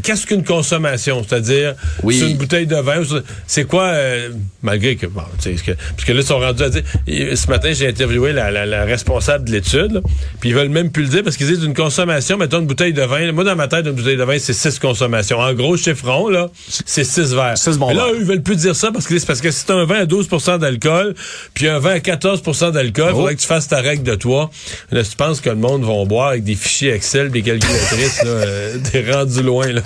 qu'est-ce 0.02 0.26
qu'une 0.26 0.44
consommation, 0.44 1.24
c'est-à-dire 1.26 1.74
Oui. 2.02 2.18
c'est 2.18 2.30
une 2.30 2.36
bouteille 2.36 2.66
de 2.66 2.76
vin, 2.76 3.02
c'est- 3.46 3.64
quoi, 3.64 3.84
euh, 3.86 4.30
malgré 4.62 4.96
que, 4.96 5.06
bon, 5.06 5.22
tu 5.38 5.44
sais, 5.44 5.50
parce 5.50 5.62
que, 5.62 5.72
parce 5.72 6.04
que 6.04 6.12
là, 6.12 6.20
ils 6.20 6.26
sont 6.26 6.38
rendus 6.38 6.62
à 6.62 6.68
dire, 6.68 6.82
et 7.06 7.34
ce 7.36 7.48
matin, 7.48 7.72
j'ai 7.72 7.88
interviewé 7.88 8.32
la, 8.32 8.50
la- 8.50 8.66
la 8.66 8.84
responsable 8.84 9.44
de 9.46 9.52
l'étude, 9.52 10.02
puis 10.40 10.50
ils 10.50 10.54
veulent 10.54 10.68
même 10.68 10.90
plus 10.90 11.04
le 11.04 11.08
dire 11.08 11.22
parce 11.24 11.36
qu'ils 11.36 11.46
disent 11.46 11.64
une 11.64 11.74
consommation, 11.74 12.36
mettons 12.36 12.60
une 12.60 12.66
bouteille 12.66 12.92
de 12.92 13.02
vin, 13.02 13.32
moi 13.32 13.44
dans 13.44 13.56
ma 13.56 13.68
tête, 13.68 13.86
une 13.86 13.92
bouteille 13.92 14.16
de 14.16 14.22
vin, 14.24 14.38
c'est 14.38 14.52
six 14.52 14.78
consommations. 14.78 15.38
En 15.38 15.52
gros, 15.54 15.76
chiffron, 15.76 16.28
là, 16.28 16.48
c'est 16.84 17.04
six 17.04 17.32
verres. 17.34 17.56
Six 17.58 17.78
bons 17.78 17.88
Mais 17.88 17.94
là, 17.94 18.06
eux, 18.12 18.18
ils 18.20 18.26
veulent 18.26 18.42
plus 18.42 18.56
dire 18.56 18.76
ça 18.76 18.90
parce 18.92 19.06
que 19.06 19.18
c'est 19.18 19.26
parce 19.26 19.40
que 19.40 19.50
c'est 19.50 19.70
un 19.70 19.84
vin 19.84 20.00
à 20.00 20.04
12% 20.06 20.58
d'alcool, 20.58 21.14
puis 21.54 21.68
un 21.68 21.78
vin 21.78 21.92
à 21.94 22.00
14% 22.00 22.70
d'alcool, 22.70 23.10
Oh. 23.12 23.16
faudrait 23.16 23.34
que 23.34 23.40
tu 23.40 23.46
fasses 23.46 23.68
ta 23.68 23.80
règle 23.80 24.02
de 24.02 24.14
toi. 24.14 24.50
Là, 24.90 25.02
tu 25.02 25.16
penses 25.16 25.40
que 25.40 25.48
le 25.50 25.56
monde 25.56 25.84
va 25.84 26.04
boire 26.04 26.28
avec 26.28 26.44
des 26.44 26.54
fichiers 26.54 26.92
Excel, 26.92 27.30
des 27.30 27.42
calculatrices, 27.42 28.22
là, 28.24 28.30
euh, 28.30 28.76
t'es 28.92 29.10
rendu 29.10 29.42
loin, 29.42 29.66
là. 29.72 29.82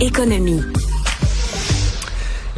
Économie. 0.00 0.77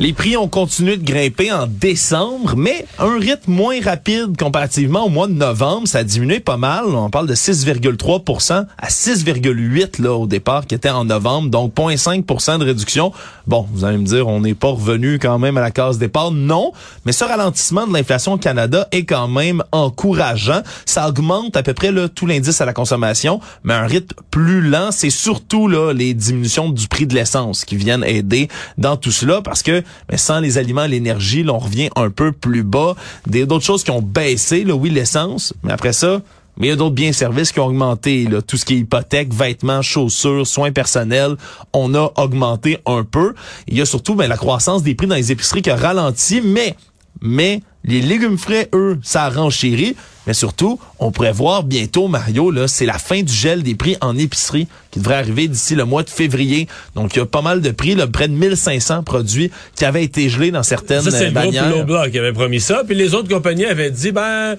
Les 0.01 0.15
prix 0.15 0.35
ont 0.39 0.49
continué 0.49 0.97
de 0.97 1.05
grimper 1.05 1.53
en 1.53 1.67
décembre, 1.67 2.55
mais 2.57 2.87
un 2.99 3.19
rythme 3.19 3.53
moins 3.53 3.83
rapide 3.83 4.35
comparativement 4.39 5.05
au 5.05 5.11
mois 5.11 5.27
de 5.27 5.35
novembre. 5.35 5.87
Ça 5.87 5.99
a 5.99 6.05
diminué 6.05 6.41
pas 6.41 6.57
mal. 6.57 6.87
On 6.87 7.11
parle 7.11 7.27
de 7.27 7.35
6,3% 7.35 8.65
à 8.79 8.89
6,8 8.89 10.01
là 10.01 10.15
au 10.15 10.27
départ, 10.27 10.67
qui 10.67 10.75
était 10.75 10.89
en 10.89 11.05
novembre, 11.05 11.51
donc 11.51 11.75
0,5% 11.75 12.61
de 12.61 12.65
réduction. 12.65 13.13
Bon, 13.47 13.69
vous 13.75 13.85
allez 13.85 13.99
me 13.99 14.07
dire, 14.07 14.27
on 14.27 14.41
n'est 14.41 14.55
pas 14.55 14.69
revenu 14.69 15.19
quand 15.19 15.39
même 15.39 15.59
à 15.59 15.61
la 15.61 15.71
case 15.71 15.99
départ. 15.99 16.31
Non, 16.31 16.73
mais 17.05 17.13
ce 17.13 17.25
ralentissement 17.25 17.87
de 17.87 17.93
l'inflation 17.93 18.33
au 18.33 18.39
Canada 18.39 18.89
est 18.93 19.05
quand 19.05 19.29
même 19.29 19.63
encourageant. 19.71 20.63
Ça 20.87 21.11
augmente 21.11 21.59
à 21.59 21.63
peu 21.63 21.75
près 21.75 21.93
là, 21.93 22.09
tout 22.09 22.25
l'indice 22.25 22.63
à 22.63 22.65
la 22.65 22.73
consommation, 22.73 23.41
mais 23.65 23.75
un 23.75 23.87
rythme 23.87 24.17
plus 24.31 24.63
lent. 24.63 24.93
C'est 24.93 25.11
surtout 25.11 25.69
là 25.69 25.93
les 25.93 26.15
diminutions 26.15 26.71
du 26.71 26.89
prix 26.89 27.07
de 27.07 27.15
l'essence 27.15 27.67
qui 27.67 27.77
viennent 27.77 28.05
aider 28.05 28.49
dans 28.79 28.97
tout 28.97 29.13
cela 29.13 29.43
parce 29.43 29.63
que 29.63 29.83
mais 30.11 30.17
sans 30.17 30.41
les 30.41 30.59
aliments, 30.59 30.87
l'énergie, 30.87 31.43
là, 31.43 31.55
on 31.55 31.59
revient 31.59 31.91
un 31.97 32.11
peu 32.11 32.33
plus 32.33 32.63
bas. 32.63 32.95
D'autres 33.27 33.65
choses 33.65 33.85
qui 33.85 33.91
ont 33.91 34.03
baissé, 34.03 34.65
là, 34.65 34.75
oui, 34.75 34.91
l'essence, 34.91 35.55
mais 35.63 35.73
après 35.73 35.93
ça, 35.93 36.21
mais 36.57 36.67
il 36.67 36.71
y 36.71 36.73
a 36.73 36.77
d'autres 36.77 36.95
biens 36.95 37.09
et 37.09 37.13
services 37.13 37.53
qui 37.53 37.61
ont 37.61 37.67
augmenté. 37.67 38.29
Tout 38.47 38.57
ce 38.57 38.65
qui 38.65 38.75
est 38.75 38.79
hypothèque, 38.79 39.33
vêtements, 39.33 39.81
chaussures, 39.83 40.47
soins 40.47 40.73
personnels, 40.73 41.37
on 41.73 41.95
a 41.95 42.13
augmenté 42.17 42.79
un 42.87 43.03
peu. 43.03 43.35
Il 43.67 43.79
y 43.79 43.81
a 43.81 43.87
surtout 43.87 44.15
ben, 44.15 44.29
la 44.29 44.37
croissance 44.37 44.83
des 44.83 44.95
prix 44.95 45.07
dans 45.07 45.15
les 45.15 45.33
épiceries 45.33 45.63
qui 45.63 45.71
a 45.71 45.77
ralenti, 45.77 46.43
mais 46.43 46.77
mais 47.23 47.63
les 47.85 48.01
légumes 48.01 48.39
frais, 48.39 48.69
eux, 48.75 48.99
ça 49.03 49.25
a 49.25 49.31
renchéri. 49.31 49.97
Mais 50.27 50.35
surtout, 50.35 50.79
on 50.99 51.11
pourrait 51.11 51.33
voir 51.33 51.63
bientôt, 51.63 52.09
Mario, 52.09 52.51
là, 52.51 52.69
c'est 52.69 52.87
la 52.87 52.99
fin 52.99 53.23
du 53.23 53.33
gel 53.33 53.63
des 53.63 53.75
prix 53.75 53.97
en 54.01 54.17
épicerie 54.17 54.69
qui 54.91 54.99
devrait 54.99 55.15
arriver 55.15 55.49
d'ici 55.49 55.75
le 55.75 55.85
mois 55.85 56.03
de 56.03 56.11
février. 56.11 56.69
Donc, 56.95 57.15
il 57.15 57.21
y 57.21 57.23
a 57.23 57.27
pas 57.27 57.43
mal 57.43 57.61
de 57.61 57.71
prix, 57.71 57.95
là, 57.95 58.07
près 58.07 58.29
de 58.29 58.35
1500 58.35 59.03
produits 59.03 59.51
qui 59.77 59.85
avaient 59.85 60.05
été 60.05 60.29
gelés 60.29 60.51
dans 60.51 60.63
certaines 60.63 61.03
Ça, 61.03 61.11
c'est 61.11 61.31
le 61.31 61.33
groupe 61.33 61.55
Loblaw 61.55 62.11
qui 62.11 62.19
avait 62.19 62.33
promis 62.33 62.61
ça. 62.61 62.83
Puis 62.87 62.95
les 62.95 63.15
autres 63.15 63.29
compagnies 63.29 63.65
avaient 63.65 63.91
dit, 63.91 64.13
ben, 64.13 64.57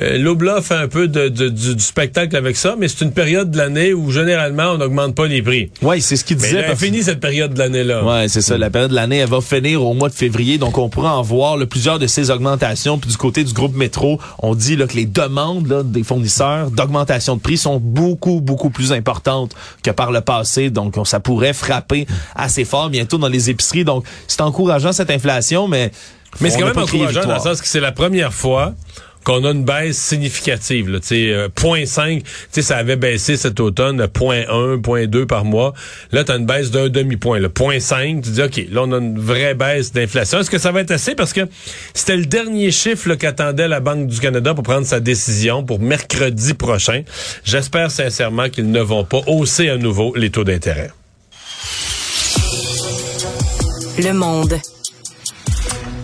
euh, 0.00 0.18
Loblaw 0.18 0.60
fait 0.62 0.74
un 0.74 0.88
peu 0.88 1.08
de, 1.08 1.28
de- 1.28 1.48
du, 1.48 1.74
du 1.74 1.82
spectacle 1.82 2.34
avec 2.36 2.56
ça, 2.56 2.74
mais 2.78 2.88
c'est 2.88 3.04
une 3.04 3.12
période 3.12 3.50
de 3.50 3.56
l'année 3.58 3.92
où 3.92 4.10
généralement 4.10 4.72
on 4.72 4.78
n'augmente 4.78 5.14
pas 5.14 5.26
les 5.26 5.42
prix. 5.42 5.70
Oui, 5.82 6.00
c'est 6.00 6.16
ce 6.16 6.24
qu'il 6.24 6.36
Mais 6.38 6.42
disait. 6.44 6.62
là, 6.62 6.68
parce- 6.68 6.80
fini 6.80 7.02
cette 7.02 7.20
période 7.20 7.52
de 7.54 7.58
l'année-là. 7.58 8.04
Ouais, 8.04 8.28
c'est 8.28 8.40
ça. 8.40 8.56
La 8.56 8.70
période 8.70 8.90
de 8.90 8.94
l'année, 8.96 9.18
elle 9.18 9.28
va 9.28 9.40
finir 9.40 9.84
au 9.84 9.92
mois 9.94 10.08
de 10.08 10.14
février, 10.14 10.58
donc 10.58 10.78
on 10.78 10.88
pourra 10.88 11.16
en 11.18 11.22
voir 11.22 11.56
là, 11.56 11.66
plusieurs 11.66 11.98
de 11.98 12.06
ces 12.06 12.30
augmentations. 12.30 12.98
Puis 12.98 13.10
du 13.10 13.16
côté 13.16 13.44
du 13.44 13.52
groupe 13.52 13.74
Métro, 13.76 14.18
on 14.38 14.54
dit 14.54 14.76
là, 14.76 14.86
que 14.86 14.94
les 14.94 15.06
demandes 15.06 15.66
là, 15.68 15.82
des 15.82 16.02
fournisseurs 16.02 16.70
d'augmentation 16.70 17.36
de 17.36 17.40
prix 17.40 17.56
sont 17.58 17.78
beaucoup, 17.80 18.40
beaucoup 18.40 18.70
plus 18.70 18.92
importantes 18.92 19.54
que 19.82 19.90
par 19.90 20.12
le 20.12 20.20
passé. 20.20 20.70
Donc, 20.70 20.96
on- 20.96 21.04
ça 21.04 21.20
pourrait 21.20 21.52
frapper 21.52 22.06
assez 22.34 22.64
fort 22.64 22.90
bientôt 22.90 23.18
dans 23.18 23.28
les 23.28 23.50
épiceries. 23.50 23.84
Donc, 23.84 24.04
c'est 24.28 24.40
encourageant 24.40 24.92
cette 24.92 25.10
inflation, 25.10 25.68
mais 25.68 25.90
Mais 26.40 26.50
c'est 26.50 26.58
quand 26.60 26.66
même 26.66 26.78
encourageant 26.78 27.24
dans 27.26 27.34
le 27.34 27.40
sens 27.40 27.60
que 27.60 27.66
c'est 27.66 27.80
la 27.80 27.92
première 27.92 28.32
fois 28.32 28.74
qu'on 29.24 29.44
a 29.44 29.50
une 29.50 29.64
baisse 29.64 29.98
significative. 29.98 30.88
Là, 30.88 30.98
euh, 31.12 31.48
0.5, 31.48 32.22
tu 32.22 32.26
sais, 32.50 32.62
ça 32.62 32.76
avait 32.76 32.96
baissé 32.96 33.36
cet 33.36 33.60
automne, 33.60 33.98
de 33.98 34.06
0.1, 34.06 34.80
0.2 34.80 35.26
par 35.26 35.44
mois. 35.44 35.74
Là, 36.12 36.24
tu 36.24 36.32
as 36.32 36.36
une 36.36 36.46
baisse 36.46 36.70
d'un 36.70 36.88
demi-point. 36.88 37.38
Le 37.38 37.48
0.5, 37.48 38.22
tu 38.22 38.30
dis, 38.30 38.42
OK, 38.42 38.66
là, 38.70 38.82
on 38.84 38.92
a 38.92 38.98
une 38.98 39.18
vraie 39.18 39.54
baisse 39.54 39.92
d'inflation. 39.92 40.40
Est-ce 40.40 40.50
que 40.50 40.58
ça 40.58 40.72
va 40.72 40.80
être 40.80 40.90
assez? 40.90 41.14
Parce 41.14 41.32
que 41.32 41.42
c'était 41.94 42.16
le 42.16 42.26
dernier 42.26 42.70
chiffre 42.70 43.14
qu'attendait 43.14 43.68
la 43.68 43.80
Banque 43.80 44.06
du 44.06 44.20
Canada 44.20 44.54
pour 44.54 44.64
prendre 44.64 44.86
sa 44.86 45.00
décision 45.00 45.64
pour 45.64 45.80
mercredi 45.80 46.54
prochain. 46.54 47.02
J'espère 47.44 47.90
sincèrement 47.90 48.48
qu'ils 48.48 48.70
ne 48.70 48.80
vont 48.80 49.04
pas 49.04 49.20
hausser 49.26 49.68
à 49.68 49.76
nouveau 49.76 50.14
les 50.16 50.30
taux 50.30 50.44
d'intérêt. 50.44 50.90
Le 53.98 54.12
monde. 54.12 54.54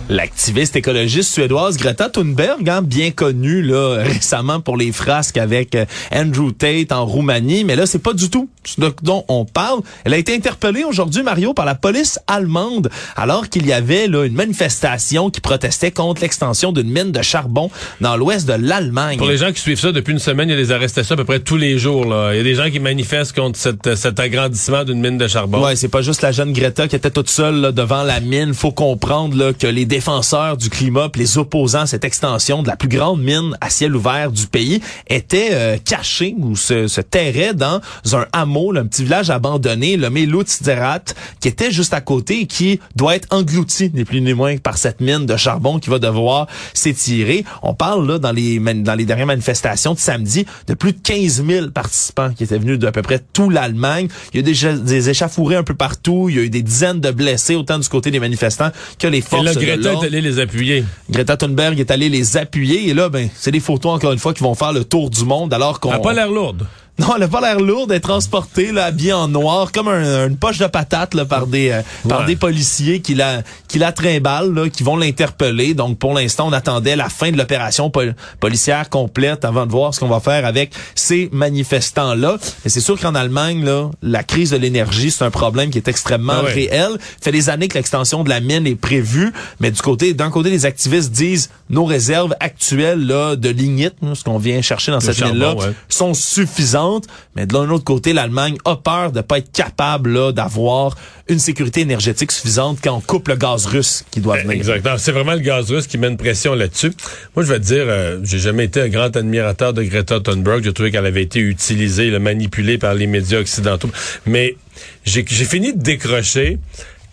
L'activiste 0.09 0.75
écologiste 0.77 1.33
suédoise 1.33 1.75
Greta 1.75 2.09
Thunberg, 2.09 2.69
hein, 2.69 2.81
bien 2.81 3.11
connue 3.11 3.61
là, 3.61 3.97
récemment 4.03 4.61
pour 4.61 4.77
les 4.77 4.93
frasques 4.93 5.37
avec 5.37 5.75
euh, 5.75 5.83
Andrew 6.13 6.51
Tate 6.57 6.93
en 6.93 7.05
Roumanie, 7.05 7.65
mais 7.65 7.75
là 7.75 7.85
c'est 7.85 7.99
pas 7.99 8.13
du 8.13 8.29
tout 8.29 8.47
ce 8.63 8.79
dont 9.01 9.25
on 9.27 9.43
parle. 9.45 9.79
Elle 10.05 10.13
a 10.13 10.17
été 10.17 10.33
interpellée 10.33 10.83
aujourd'hui, 10.85 11.23
Mario, 11.23 11.53
par 11.53 11.65
la 11.65 11.75
police 11.75 12.19
allemande, 12.27 12.89
alors 13.17 13.49
qu'il 13.49 13.65
y 13.65 13.73
avait 13.73 14.07
là 14.07 14.23
une 14.25 14.33
manifestation 14.33 15.29
qui 15.29 15.41
protestait 15.41 15.91
contre 15.91 16.21
l'extension 16.21 16.71
d'une 16.71 16.89
mine 16.89 17.11
de 17.11 17.21
charbon 17.21 17.69
dans 18.01 18.15
l'ouest 18.15 18.47
de 18.47 18.53
l'Allemagne. 18.53 19.17
Pour 19.17 19.27
les 19.27 19.37
gens 19.37 19.51
qui 19.51 19.61
suivent 19.61 19.79
ça 19.79 19.91
depuis 19.91 20.13
une 20.13 20.19
semaine, 20.19 20.47
il 20.49 20.53
y 20.53 20.55
a 20.55 20.57
des 20.61 20.71
arrestations 20.71 21.13
à 21.15 21.17
peu 21.17 21.23
près 21.25 21.39
tous 21.39 21.57
les 21.57 21.77
jours. 21.77 22.05
Là. 22.05 22.33
Il 22.33 22.37
y 22.37 22.39
a 22.39 22.43
des 22.43 22.55
gens 22.55 22.69
qui 22.69 22.79
manifestent 22.79 23.35
contre 23.35 23.57
cette- 23.59 23.95
cet 23.95 24.19
agrandissement 24.19 24.83
d'une 24.85 24.99
mine 24.99 25.17
de 25.17 25.27
charbon. 25.27 25.63
Ouais, 25.63 25.75
c'est 25.75 25.87
pas 25.89 26.01
juste 26.01 26.21
la 26.21 26.31
jeune 26.31 26.51
Greta 26.53 26.87
qui 26.87 26.95
était 26.95 27.11
toute 27.11 27.29
seule 27.29 27.55
là, 27.55 27.71
devant 27.71 28.03
la 28.03 28.19
mine. 28.21 28.53
Faut 28.53 28.71
comprendre 28.71 29.37
là, 29.37 29.53
que 29.53 29.67
les 29.67 29.85
défenseurs 29.97 30.57
du 30.57 30.69
climat, 30.69 31.09
les 31.15 31.39
opposants 31.39 31.81
à 31.81 31.85
cette 31.87 32.05
extension 32.05 32.61
de 32.61 32.67
la 32.67 32.75
plus 32.75 32.87
grande 32.87 33.19
mine 33.19 33.57
à 33.61 33.71
ciel 33.71 33.95
ouvert 33.95 34.31
du 34.31 34.45
pays 34.45 34.79
étaient 35.07 35.49
euh, 35.53 35.77
cachés 35.83 36.35
ou 36.37 36.55
se, 36.55 36.87
se 36.87 37.01
terraient 37.01 37.55
dans 37.55 37.81
un 38.13 38.27
hameau, 38.31 38.71
là, 38.71 38.81
un 38.81 38.85
petit 38.85 39.03
village 39.03 39.31
abandonné, 39.31 39.97
le 39.97 40.07
Lutzerat, 40.09 41.15
qui 41.39 41.47
était 41.47 41.71
juste 41.71 41.95
à 41.95 42.01
côté 42.01 42.41
et 42.41 42.45
qui 42.45 42.79
doit 42.95 43.15
être 43.15 43.27
englouti, 43.31 43.89
ni 43.91 44.05
plus 44.05 44.21
ni 44.21 44.35
moins, 44.35 44.57
par 44.57 44.77
cette 44.77 45.01
mine 45.01 45.25
de 45.25 45.35
charbon 45.35 45.79
qui 45.79 45.89
va 45.89 45.97
devoir 45.97 46.45
s'étirer. 46.75 47.43
On 47.63 47.73
parle 47.73 48.07
là 48.07 48.19
dans 48.19 48.31
les 48.31 48.59
dans 48.59 48.95
les 48.95 49.05
dernières 49.05 49.25
manifestations 49.25 49.95
de 49.95 49.99
samedi 49.99 50.45
de 50.67 50.75
plus 50.75 50.93
de 50.93 50.99
15 51.01 51.43
000 51.43 51.69
participants 51.71 52.31
qui 52.33 52.43
étaient 52.43 52.59
venus 52.59 52.77
d'à 52.77 52.91
peu 52.91 53.01
près 53.01 53.19
tout 53.33 53.49
l'Allemagne. 53.49 54.09
Il 54.33 54.37
y 54.37 54.39
a 54.41 54.43
déjà 54.43 54.73
des 54.73 55.09
échauffourées 55.09 55.55
un 55.55 55.63
peu 55.63 55.73
partout. 55.73 56.27
Il 56.29 56.35
y 56.35 56.39
a 56.39 56.43
eu 56.43 56.49
des 56.51 56.61
dizaines 56.61 56.99
de 56.99 57.09
blessés, 57.09 57.55
autant 57.55 57.79
du 57.79 57.89
côté 57.89 58.11
des 58.11 58.19
manifestants 58.19 58.69
que 58.99 59.07
les 59.07 59.21
forces 59.21 59.43
là, 59.43 59.53
de 59.55 59.86
Greta 59.87 60.05
est 60.05 60.07
allé 60.07 60.21
les 60.21 60.39
appuyer. 60.39 60.83
Greta 61.09 61.37
Thunberg 61.37 61.79
est 61.79 61.91
allée 61.91 62.09
les 62.09 62.37
appuyer 62.37 62.89
et 62.89 62.93
là, 62.93 63.09
ben, 63.09 63.29
c'est 63.35 63.51
des 63.51 63.59
photos 63.59 63.93
encore 63.93 64.11
une 64.11 64.19
fois 64.19 64.33
qui 64.33 64.43
vont 64.43 64.55
faire 64.55 64.73
le 64.73 64.83
tour 64.83 65.09
du 65.09 65.23
monde 65.25 65.53
alors 65.53 65.79
qu'on. 65.79 65.89
Elle 65.89 65.97
n'a 65.97 66.03
pas 66.03 66.13
l'air 66.13 66.29
lourde. 66.29 66.65
Non, 66.99 67.15
elle 67.15 67.23
a 67.23 67.27
pas 67.27 67.41
l'air 67.41 67.59
lourde, 67.59 67.91
elle 67.91 67.97
est 67.97 67.99
transportée, 67.99 68.71
là, 68.71 68.85
habillée 68.85 69.13
en 69.13 69.27
noir, 69.27 69.71
comme 69.71 69.87
un- 69.87 70.27
une 70.27 70.35
poche 70.37 70.57
de 70.57 70.65
patate, 70.65 71.13
là, 71.13 71.25
par 71.25 71.45
des, 71.45 71.69
euh, 71.69 71.81
par 72.09 72.25
des 72.25 72.35
policiers 72.35 73.01
qui 73.01 73.13
la, 73.13 73.43
qui 73.67 73.77
la 73.77 73.91
trimballent, 73.91 74.51
là, 74.53 74.67
qui 74.69 74.81
vont 74.81 74.97
l'interpeller. 74.97 75.75
Donc, 75.75 75.99
pour 75.99 76.13
l'instant, 76.15 76.47
on 76.47 76.53
attendait 76.53 76.95
la 76.95 77.07
fin 77.09 77.31
de 77.31 77.37
l'opération 77.37 77.91
pol- 77.91 78.15
policière 78.39 78.89
complète 78.89 79.45
avant 79.45 79.67
de 79.67 79.71
voir 79.71 79.93
ce 79.93 79.99
qu'on 79.99 80.07
va 80.07 80.19
faire 80.19 80.43
avec 80.45 80.71
ces 80.95 81.29
manifestants-là. 81.33 82.37
Mais 82.65 82.71
c'est 82.71 82.79
sûr 82.81 82.99
qu'en 82.99 83.13
Allemagne, 83.13 83.63
là, 83.63 83.89
la 84.01 84.23
crise 84.23 84.49
de 84.51 84.57
l'énergie, 84.57 85.11
c'est 85.11 85.23
un 85.23 85.29
problème 85.31 85.69
qui 85.69 85.77
est 85.77 85.87
extrêmement 85.87 86.33
Ah 86.39 86.43
ouais. 86.45 86.53
réel. 86.53 86.97
fait 87.21 87.31
des 87.31 87.49
années 87.49 87.67
que 87.67 87.75
l'extension 87.75 88.23
de 88.23 88.29
la 88.29 88.39
mine 88.39 88.65
est 88.65 88.75
prévue, 88.75 89.33
mais 89.59 89.69
du 89.69 89.81
côté, 89.81 90.13
d'un 90.13 90.29
côté, 90.31 90.49
les 90.49 90.65
activistes 90.65 91.11
disent 91.11 91.49
nos 91.69 91.85
réserves 91.85 92.33
actuelles, 92.39 93.05
là, 93.05 93.35
de 93.35 93.49
lignite, 93.49 93.93
là, 94.01 94.15
ce 94.15 94.23
qu'on 94.23 94.37
vient 94.37 94.61
chercher 94.61 94.91
dans 94.91 94.99
cette 94.99 95.17
charbon, 95.17 95.33
mine-là, 95.35 95.55
ouais. 95.55 95.73
sont 95.89 96.13
suffisantes, 96.13 96.86
mais 97.35 97.45
de 97.45 97.57
l'autre 97.57 97.83
côté, 97.83 98.13
l'Allemagne 98.13 98.57
a 98.65 98.75
peur 98.75 99.11
de 99.11 99.21
pas 99.21 99.39
être 99.39 99.51
capable 99.51 100.33
d'avoir 100.33 100.95
une 101.29 101.39
sécurité 101.39 101.81
énergétique 101.81 102.31
suffisante 102.31 102.79
quand 102.81 102.95
on 102.95 103.01
coupe 103.01 103.27
le 103.27 103.35
gaz 103.35 103.65
russe 103.65 104.05
qui 104.11 104.21
doit 104.21 104.37
venir. 104.37 104.51
Exactement. 104.51 104.97
C'est 104.97 105.11
vraiment 105.11 105.33
le 105.33 105.39
gaz 105.39 105.71
russe 105.71 105.87
qui 105.87 105.97
met 105.97 106.07
une 106.07 106.17
pression 106.17 106.53
là-dessus. 106.55 106.93
Moi, 107.35 107.43
je 107.43 107.51
vais 107.51 107.59
te 107.59 107.65
dire, 107.65 107.85
euh, 107.87 108.19
j'ai 108.23 108.39
jamais 108.39 108.65
été 108.65 108.81
un 108.81 108.89
grand 108.89 109.15
admirateur 109.15 109.73
de 109.73 109.83
Greta 109.83 110.19
Thunberg. 110.19 110.63
J'ai 110.63 110.73
trouvé 110.73 110.91
qu'elle 110.91 111.05
avait 111.05 111.23
été 111.23 111.39
utilisée, 111.39 112.09
là, 112.09 112.19
manipulée 112.19 112.77
par 112.77 112.93
les 112.93 113.07
médias 113.07 113.39
occidentaux. 113.39 113.89
Mais 114.25 114.55
j'ai 115.03 115.25
j'ai 115.27 115.45
fini 115.45 115.73
de 115.73 115.81
décrocher 115.81 116.59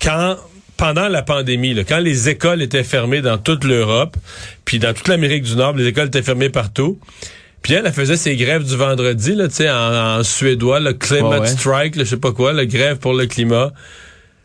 quand 0.01 0.37
pendant 0.77 1.09
la 1.09 1.23
pandémie, 1.23 1.75
là, 1.75 1.85
quand 1.85 2.01
les 2.01 2.29
écoles 2.29 2.63
étaient 2.63 2.85
fermées 2.85 3.21
dans 3.21 3.39
toute 3.39 3.65
l'Europe, 3.65 4.17
puis 4.65 4.79
dans 4.79 4.93
toute 4.93 5.09
l'Amérique 5.09 5.45
du 5.45 5.57
Nord, 5.57 5.75
les 5.75 5.87
écoles 5.87 6.09
étaient 6.09 6.23
fermées 6.23 6.51
partout. 6.51 6.99
Puis 7.65 7.73
elle, 7.73 7.87
elle 7.87 7.93
faisait 7.95 8.19
ses 8.19 8.37
grèves 8.37 8.63
du 8.63 8.77
vendredi, 8.77 9.35
là, 9.35 9.49
tu 9.49 9.55
sais, 9.55 9.71
en, 9.71 10.19
en 10.19 10.23
suédois, 10.23 10.81
le 10.81 10.93
climate 10.93 11.41
ouais. 11.41 11.49
strike, 11.49 11.99
je 11.99 12.05
sais 12.05 12.19
pas 12.19 12.31
quoi, 12.31 12.53
la 12.53 12.67
grève 12.67 12.99
pour 12.99 13.15
le 13.15 13.25
climat. 13.25 13.73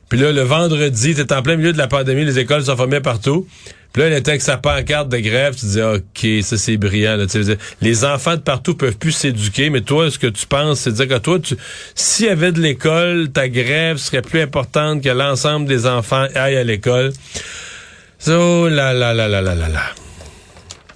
Puis 0.07 0.17
là, 0.17 0.31
le 0.31 0.41
vendredi, 0.41 1.13
t'es 1.13 1.33
en 1.33 1.41
plein 1.41 1.57
milieu 1.57 1.73
de 1.73 1.77
la 1.77 1.87
pandémie, 1.87 2.23
les 2.23 2.39
écoles 2.39 2.63
sont 2.63 2.77
fermées 2.77 3.01
partout. 3.01 3.45
Puis 3.91 4.01
là, 4.01 4.07
elle 4.07 4.13
était 4.13 4.31
avec 4.31 4.41
sa 4.41 4.55
pancarte 4.55 5.09
de 5.09 5.17
grève, 5.17 5.53
tu 5.53 5.65
dis, 5.65 5.81
OK, 5.81 6.43
ça 6.43 6.57
c'est 6.57 6.77
brillant. 6.77 7.17
Là, 7.17 7.27
Tu 7.27 7.43
sais, 7.43 7.57
les 7.81 8.05
enfants 8.05 8.37
de 8.37 8.41
partout 8.41 8.75
peuvent 8.75 8.97
plus 8.97 9.11
s'éduquer, 9.11 9.69
mais 9.69 9.81
toi, 9.81 10.09
ce 10.09 10.17
que 10.17 10.27
tu 10.27 10.47
penses, 10.47 10.79
c'est 10.79 10.91
de 10.91 10.95
dire 10.95 11.09
que 11.09 11.21
toi, 11.21 11.39
tu, 11.39 11.57
s'il 11.95 12.27
y 12.27 12.29
avait 12.29 12.53
de 12.53 12.61
l'école, 12.61 13.31
ta 13.33 13.49
grève 13.49 13.97
serait 13.97 14.21
plus 14.21 14.39
importante 14.39 15.03
que 15.03 15.09
l'ensemble 15.09 15.67
des 15.67 15.87
enfants 15.87 16.25
aillent 16.35 16.55
à 16.55 16.63
l'école. 16.63 17.11
Oh 18.27 18.69
là 18.69 18.93
là 18.93 19.13
là 19.13 19.27
là 19.27 19.41
là 19.41 19.55
là 19.55 19.67
là. 19.67 20.08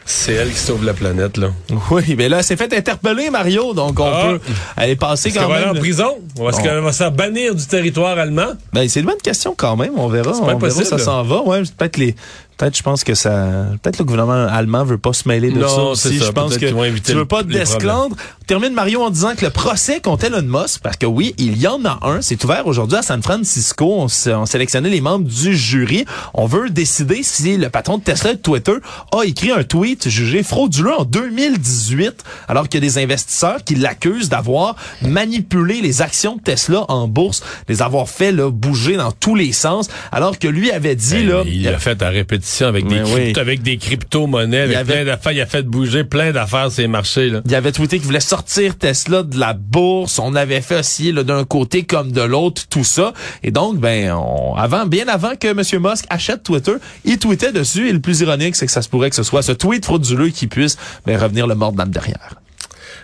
C'est 0.06 0.34
elle 0.34 0.50
qui 0.52 0.58
sauve 0.60 0.84
la 0.86 0.94
planète, 0.94 1.38
là. 1.38 1.50
Oui, 1.92 2.16
mais 2.18 2.28
là, 2.28 2.40
elle 2.40 2.44
s'est 2.44 2.58
fait 2.58 2.74
interpeller, 2.74 3.30
Mario, 3.30 3.74
donc 3.74 4.00
on 4.00 4.06
Ah. 4.06 4.26
peut 4.28 4.40
aller 4.76 4.96
passer 4.96 5.32
quand 5.32 5.40
qu'elle 5.42 5.50
va 5.50 5.56
aller 5.56 5.66
même. 5.68 5.78
en 5.78 5.80
prison? 5.80 6.18
Ou 6.40 6.50
est-ce 6.50 6.62
qu'elle 6.62 6.80
va 6.80 6.92
se 6.92 6.98
faire 6.98 7.12
bannir 7.12 7.56
du 7.56 7.66
territoire 7.66 8.18
allemand? 8.20 8.52
Ben, 8.74 8.88
c'est 8.90 9.00
une 9.00 9.06
bonne 9.06 9.22
question 9.24 9.54
quand 9.56 9.78
même. 9.78 9.94
On 9.98 10.08
verra. 10.10 10.34
C'est 10.34 10.42
On 10.42 10.46
pas 10.46 10.68
verra 10.68 10.82
où 10.82 10.84
ça 10.84 10.98
s'en 10.98 11.24
va. 11.24 11.42
Ouais, 11.44 11.62
peut-être 11.78 11.98
les, 11.98 12.16
Peut-être, 12.58 12.78
je 12.78 12.84
pense 12.84 13.04
que 13.04 13.14
ça, 13.16 13.66
peut-être 13.82 14.00
le 14.00 14.06
gouvernement 14.06 14.48
allemand 14.48 14.84
veut 14.84 14.98
pas 14.98 15.14
se 15.14 15.28
mêler 15.28 15.52
de 15.52 15.60
Non, 15.60 15.68
ça 15.68 15.82
aussi. 15.82 16.10
c'est 16.10 16.20
ça. 16.20 16.26
Je 16.26 16.32
pense 16.32 16.58
que 16.58 16.86
éviter 16.86 17.12
tu 17.14 17.18
veux 17.18 17.26
pas 17.26 17.44
d'esclandre. 17.44 18.16
Termine 18.46 18.74
Mario 18.74 19.02
en 19.02 19.10
disant 19.10 19.36
que 19.36 19.46
le 19.46 19.52
procès 19.52 20.02
contre 20.02 20.26
Elon 20.26 20.42
Musk, 20.44 20.82
parce 20.82 20.98
que 20.98 21.06
oui, 21.06 21.34
il 21.38 21.58
y 21.58 21.68
en 21.68 21.84
a 21.86 22.00
un. 22.02 22.22
C'est 22.22 22.44
ouvert 22.44 22.68
aujourd'hui 22.68 22.98
à 22.98 23.02
San 23.02 23.24
Francisco. 23.24 23.86
On, 23.86 24.08
on 24.32 24.46
sélectionnait 24.46 24.90
les 24.90 25.02
membres 25.02 25.28
du 25.28 25.56
jury. 25.56 26.06
On 26.34 26.46
veut 26.46 26.70
décider 26.70 27.24
si 27.24 27.58
le 27.58 27.70
patron 27.70 27.98
de 27.98 28.04
Tesla 28.04 28.32
et 28.32 28.36
de 28.36 28.40
Twitter 28.42 28.76
a 29.12 29.24
écrit 29.24 29.52
un 29.52 29.64
tweet 29.64 30.10
jugé 30.10 30.44
frauduleux 30.44 30.94
en 30.94 31.06
2018, 31.06 32.24
alors 32.48 32.68
qu'il 32.68 32.84
y 32.84 32.86
a 32.86 32.90
des 32.90 32.98
investisseurs 33.02 33.64
qui 33.64 33.76
l'accusent 33.76 34.30
d'avoir 34.30 34.76
manipulé 35.02 35.82
les 35.82 36.02
actions 36.02 36.36
de 36.36 36.42
Tesla 36.42 36.86
en 36.90 37.08
bourse, 37.08 37.44
les 37.70 37.82
avoir 37.82 38.10
fait 38.10 38.32
là, 38.32 38.50
bouger 38.50 38.98
dans 38.98 39.12
tous 39.12 39.36
les 39.36 39.54
sens, 39.54 39.88
alors 40.12 40.38
que 40.38 40.48
lui 40.48 40.72
avait 40.72 40.96
dit 40.96 41.24
Ben, 41.24 41.28
là, 41.30 41.44
il 41.46 41.64
l'a 41.64 41.80
fait 41.80 42.02
à 42.02 42.10
répétition 42.10 42.43
avec 42.68 42.88
des, 42.88 43.02
oui. 43.02 43.06
crypto- 43.34 43.40
avec 43.40 43.62
des 43.62 43.78
crypto-monnaies, 43.78 44.62
avec 44.62 44.76
avait- 44.78 44.94
plein 44.94 45.06
d'affaires. 45.06 45.32
Il 45.32 45.42
a 45.42 45.46
fait 45.46 45.64
bouger 45.64 46.04
plein 46.04 46.32
d'affaires 46.32 46.72
ces 46.72 46.88
marchés. 46.88 47.30
Là. 47.30 47.42
Il 47.46 47.56
avait 47.56 47.72
tweeté 47.72 47.98
qu'il 47.98 48.06
voulait 48.06 48.20
sortir 48.20 48.78
Tesla 48.78 49.24
de 49.24 49.40
la 49.40 49.54
bourse. 49.54 50.20
On 50.20 50.36
avait 50.36 50.62
fait 50.62 50.84
là, 51.14 51.24
d'un 51.24 51.46
côté 51.46 51.84
comme 51.84 52.12
de 52.12 52.22
l'autre 52.22 52.64
tout 52.70 52.84
ça. 52.84 53.14
Et 53.44 53.52
donc, 53.52 53.78
ben, 53.80 54.12
on- 54.14 54.56
avant, 54.56 54.86
bien 54.86 55.08
avant 55.08 55.36
que 55.40 55.48
M. 55.48 55.62
Musk 55.82 56.06
achète 56.10 56.44
Twitter, 56.44 56.74
il 57.06 57.18
tweetait 57.18 57.52
dessus. 57.52 57.88
Et 57.90 57.94
le 57.94 58.00
plus 58.00 58.20
ironique, 58.22 58.56
c'est 58.56 58.66
que 58.66 58.72
ça 58.72 58.82
se 58.82 58.90
pourrait 58.90 59.10
que 59.10 59.16
ce 59.16 59.24
soit 59.24 59.42
ce 59.42 59.52
tweet 59.54 59.86
frauduleux 59.86 60.30
qui 60.30 60.48
puisse 60.48 60.78
ben, 61.06 61.18
revenir 61.18 61.48
le 61.48 61.56
mordre 61.56 61.78
dans 61.78 61.86
le 61.86 61.92
derrière. 61.92 62.36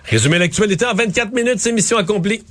Résumé 0.06 0.40
l'actualité 0.40 0.86
en 0.86 0.94
24 0.96 1.34
minutes, 1.34 1.60
c'est 1.60 1.72
mission 1.72 1.98
accomplie. 1.98 2.42